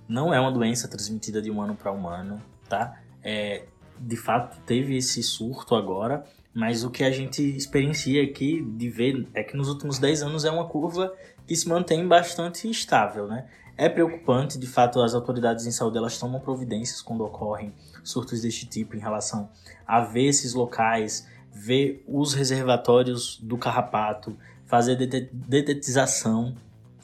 não 0.06 0.34
é 0.34 0.38
uma 0.38 0.52
doença 0.52 0.86
transmitida 0.86 1.40
de 1.40 1.50
humano 1.50 1.74
para 1.74 1.90
humano, 1.90 2.38
tá? 2.68 3.00
É, 3.22 3.64
de 3.98 4.14
fato, 4.14 4.60
teve 4.66 4.94
esse 4.94 5.22
surto 5.22 5.74
agora, 5.74 6.22
mas 6.52 6.84
o 6.84 6.90
que 6.90 7.02
a 7.02 7.10
gente 7.10 7.42
experiencia 7.42 8.22
aqui 8.22 8.62
de 8.62 8.90
ver 8.90 9.26
é 9.32 9.42
que 9.42 9.56
nos 9.56 9.70
últimos 9.70 9.98
10 9.98 10.24
anos 10.24 10.44
é 10.44 10.50
uma 10.50 10.66
curva 10.66 11.14
que 11.46 11.56
se 11.56 11.66
mantém 11.66 12.06
bastante 12.06 12.68
estável, 12.68 13.26
né? 13.26 13.48
É 13.74 13.88
preocupante, 13.88 14.58
de 14.58 14.66
fato, 14.66 15.00
as 15.00 15.14
autoridades 15.14 15.64
em 15.64 15.70
saúde 15.70 15.96
elas 15.96 16.18
tomam 16.18 16.40
providências 16.40 17.00
quando 17.00 17.24
ocorrem 17.24 17.72
surtos 18.04 18.42
deste 18.42 18.66
tipo 18.66 18.94
em 18.94 19.00
relação 19.00 19.48
a 19.86 20.02
ver 20.02 20.26
esses 20.26 20.52
locais, 20.52 21.26
ver 21.50 22.04
os 22.06 22.34
reservatórios 22.34 23.38
do 23.42 23.56
carrapato, 23.56 24.36
fazer 24.68 24.94
detetização. 24.96 26.54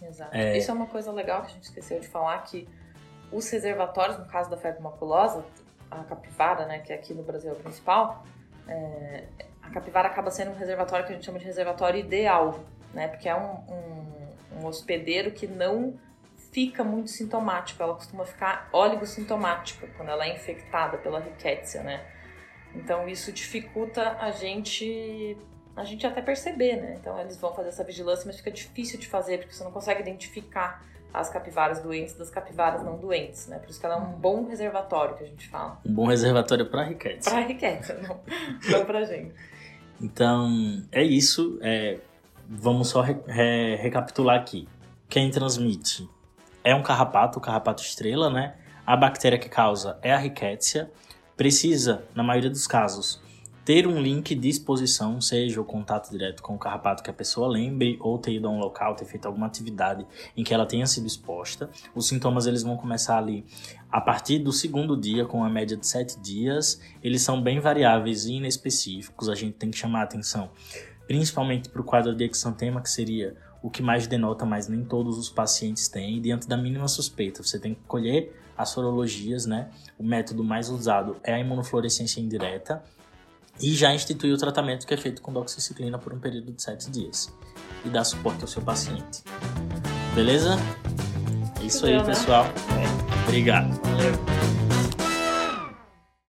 Exato. 0.01 0.31
É... 0.37 0.57
Isso 0.57 0.71
é 0.71 0.75
uma 0.75 0.87
coisa 0.87 1.11
legal 1.11 1.43
que 1.43 1.49
a 1.49 1.55
gente 1.55 1.65
esqueceu 1.65 1.99
de 1.99 2.07
falar, 2.07 2.39
que 2.43 2.69
os 3.33 3.51
reservatórios, 3.51 4.19
no 4.19 4.27
caso 4.27 4.49
da 4.49 4.57
febre 4.57 4.81
maculosa, 4.81 5.45
a 5.91 6.05
capivara, 6.05 6.67
né, 6.67 6.79
que 6.79 6.93
aqui 6.93 7.13
no 7.13 7.23
Brasil 7.23 7.51
é 7.51 7.55
o 7.55 7.57
principal, 7.57 8.25
é... 8.69 9.25
a 9.63 9.71
capivara 9.71 10.09
acaba 10.09 10.31
sendo 10.31 10.53
um 10.53 10.57
reservatório 10.57 11.07
que 11.07 11.13
a 11.13 11.15
gente 11.17 11.25
chama 11.25 11.39
de 11.39 11.45
reservatório 11.45 11.99
ideal, 11.99 12.61
né, 12.93 13.09
porque 13.09 13.29
é 13.29 13.35
um, 13.35 13.57
um, 13.69 14.61
um 14.61 14.67
hospedeiro 14.67 15.33
que 15.33 15.47
não 15.47 15.99
fica 16.53 16.85
muito 16.85 17.11
sintomático, 17.11 17.83
ela 17.83 17.95
costuma 17.95 18.25
ficar 18.25 18.69
oligossintomática 18.73 19.89
quando 19.97 20.11
ela 20.11 20.25
é 20.25 20.35
infectada 20.35 20.99
pela 20.99 21.19
rickettsia, 21.19 21.83
né? 21.83 22.05
Então 22.77 23.09
isso 23.09 23.33
dificulta 23.33 24.17
a 24.21 24.31
gente 24.31 25.37
a 25.77 25.85
gente 25.85 26.07
até 26.07 26.23
perceber, 26.23 26.77
né? 26.77 26.97
Então 27.01 27.19
eles 27.21 27.37
vão 27.37 27.53
fazer 27.55 27.69
essa 27.69 27.85
vigilância, 27.85 28.25
mas 28.27 28.37
fica 28.37 28.51
difícil 28.51 28.99
de 28.99 29.09
fazer 29.09 29.39
porque 29.39 29.55
você 29.55 29.65
não 29.65 29.73
consegue 29.73 30.01
identificar 30.01 30.85
as 31.13 31.31
capivaras 31.31 31.81
doentes 31.81 32.15
das 32.15 32.29
capivaras 32.29 32.83
não 32.83 32.99
doentes, 32.99 33.47
né? 33.47 33.59
Por 33.59 33.71
isso 33.71 33.79
que 33.79 33.87
ela 33.87 33.97
é 33.97 33.99
um 33.99 34.13
bom 34.13 34.47
reservatório 34.47 35.17
que 35.17 35.23
a 35.23 35.27
gente 35.27 35.49
fala. 35.49 35.81
Um 35.87 35.93
bom 35.93 36.07
reservatório 36.07 36.67
para 36.67 36.85
riqueza. 36.85 37.31
Para 37.31 37.41
riqueza, 37.41 37.95
não, 38.03 38.21
não 38.71 38.85
para 38.85 39.05
gente. 39.05 39.35
Então 40.01 40.83
é 40.91 41.03
isso. 41.03 41.59
É, 41.63 41.99
vamos 42.49 42.89
só 42.89 43.01
re, 43.01 43.17
re, 43.27 43.77
recapitular 43.77 44.41
aqui. 44.41 44.69
Quem 45.09 45.31
transmite 45.31 46.09
é 46.65 46.75
um 46.75 46.83
carrapato, 46.83 47.39
o 47.39 47.43
carrapato 47.43 47.83
estrela, 47.83 48.29
né? 48.29 48.57
A 48.87 48.97
bactéria 48.97 49.39
que 49.39 49.49
causa 49.49 49.99
é 50.03 50.13
a 50.13 50.19
rickettsia 50.19 50.91
precisa, 51.37 52.05
na 52.15 52.23
maioria 52.23 52.51
dos 52.51 52.67
casos, 52.67 53.21
ter 53.65 53.87
um 53.87 53.99
link 54.01 54.35
de 54.35 54.49
exposição, 54.49 55.21
seja 55.21 55.61
o 55.61 55.65
contato 55.65 56.11
direto 56.11 56.43
com 56.43 56.55
o 56.55 56.59
carrapato 56.59 57.03
que 57.03 57.09
a 57.09 57.15
pessoa 57.15 57.49
lembre, 57.49 57.97
ou 58.01 58.19
ter 58.19 58.33
ido 58.33 58.47
a 58.47 58.51
um 58.51 58.59
local, 58.59 58.95
ter 58.95 59.07
feito 59.07 59.27
alguma 59.27 59.47
atividade 59.47 60.07
em 60.37 60.45
que 60.45 60.53
ela 60.53 60.67
tenha 60.67 60.87
sido 60.87 61.07
exposta. 61.07 61.71
Os 61.95 62.07
sintomas 62.07 62.47
eles 62.47 62.63
vão 62.63 62.77
começar 62.77 63.17
ali 63.17 63.45
a 63.91 64.01
partir 64.01 64.39
do 64.39 64.53
segundo 64.53 64.97
dia, 64.97 65.25
com 65.25 65.43
a 65.43 65.49
média 65.49 65.77
de 65.77 65.87
sete 65.87 66.21
dias. 66.21 66.79
Eles 67.03 67.23
são 67.23 67.41
bem 67.41 67.59
variáveis 67.59 68.27
e 68.27 68.35
inespecíficos, 68.35 69.31
a 69.31 69.35
gente 69.35 69.55
tem 69.55 69.71
que 69.71 69.79
chamar 69.79 70.01
a 70.01 70.05
atenção, 70.05 70.51
principalmente 71.07 71.71
para 71.71 71.81
o 71.81 71.85
quadro 71.85 72.15
de 72.15 72.25
exantema, 72.25 72.83
que 72.83 72.91
seria 72.91 73.35
o 73.63 73.71
que 73.71 73.83
mais 73.83 74.07
denota, 74.07 74.45
mas 74.45 74.69
nem 74.69 74.85
todos 74.85 75.17
os 75.17 75.31
pacientes 75.31 75.89
têm, 75.89 76.19
e 76.19 76.21
diante 76.21 76.47
da 76.47 76.55
mínima 76.55 76.87
suspeita, 76.87 77.43
você 77.43 77.59
tem 77.59 77.73
que 77.73 77.81
colher 77.87 78.39
as 78.57 78.69
sorologias, 78.69 79.47
né? 79.47 79.71
O 79.99 80.05
método 80.05 80.45
mais 80.45 80.69
usado 80.69 81.17
é 81.25 81.33
a 81.33 81.41
imunofluorescência 81.41 82.21
indireta 82.21 82.85
e 83.61 83.75
já 83.75 83.95
instituiu 83.95 84.35
o 84.35 84.39
tratamento 84.39 84.87
que 84.87 84.95
é 84.95 84.97
feito 84.97 85.23
com 85.23 85.33
doxiciclina 85.33 85.99
por 85.99 86.13
um 86.13 86.19
período 86.19 86.53
de 86.53 86.63
7 86.63 86.91
dias 86.91 87.33
e 87.85 87.89
dá 87.89 88.03
suporte 88.05 88.43
ao 88.43 88.49
seu 88.49 88.63
paciente. 88.63 89.23
Beleza? 90.15 90.57
É 91.61 91.65
isso 91.65 91.87
aí, 91.87 92.03
pessoal. 92.05 92.47
Obrigado. 93.27 93.81
Valeu. 93.83 94.64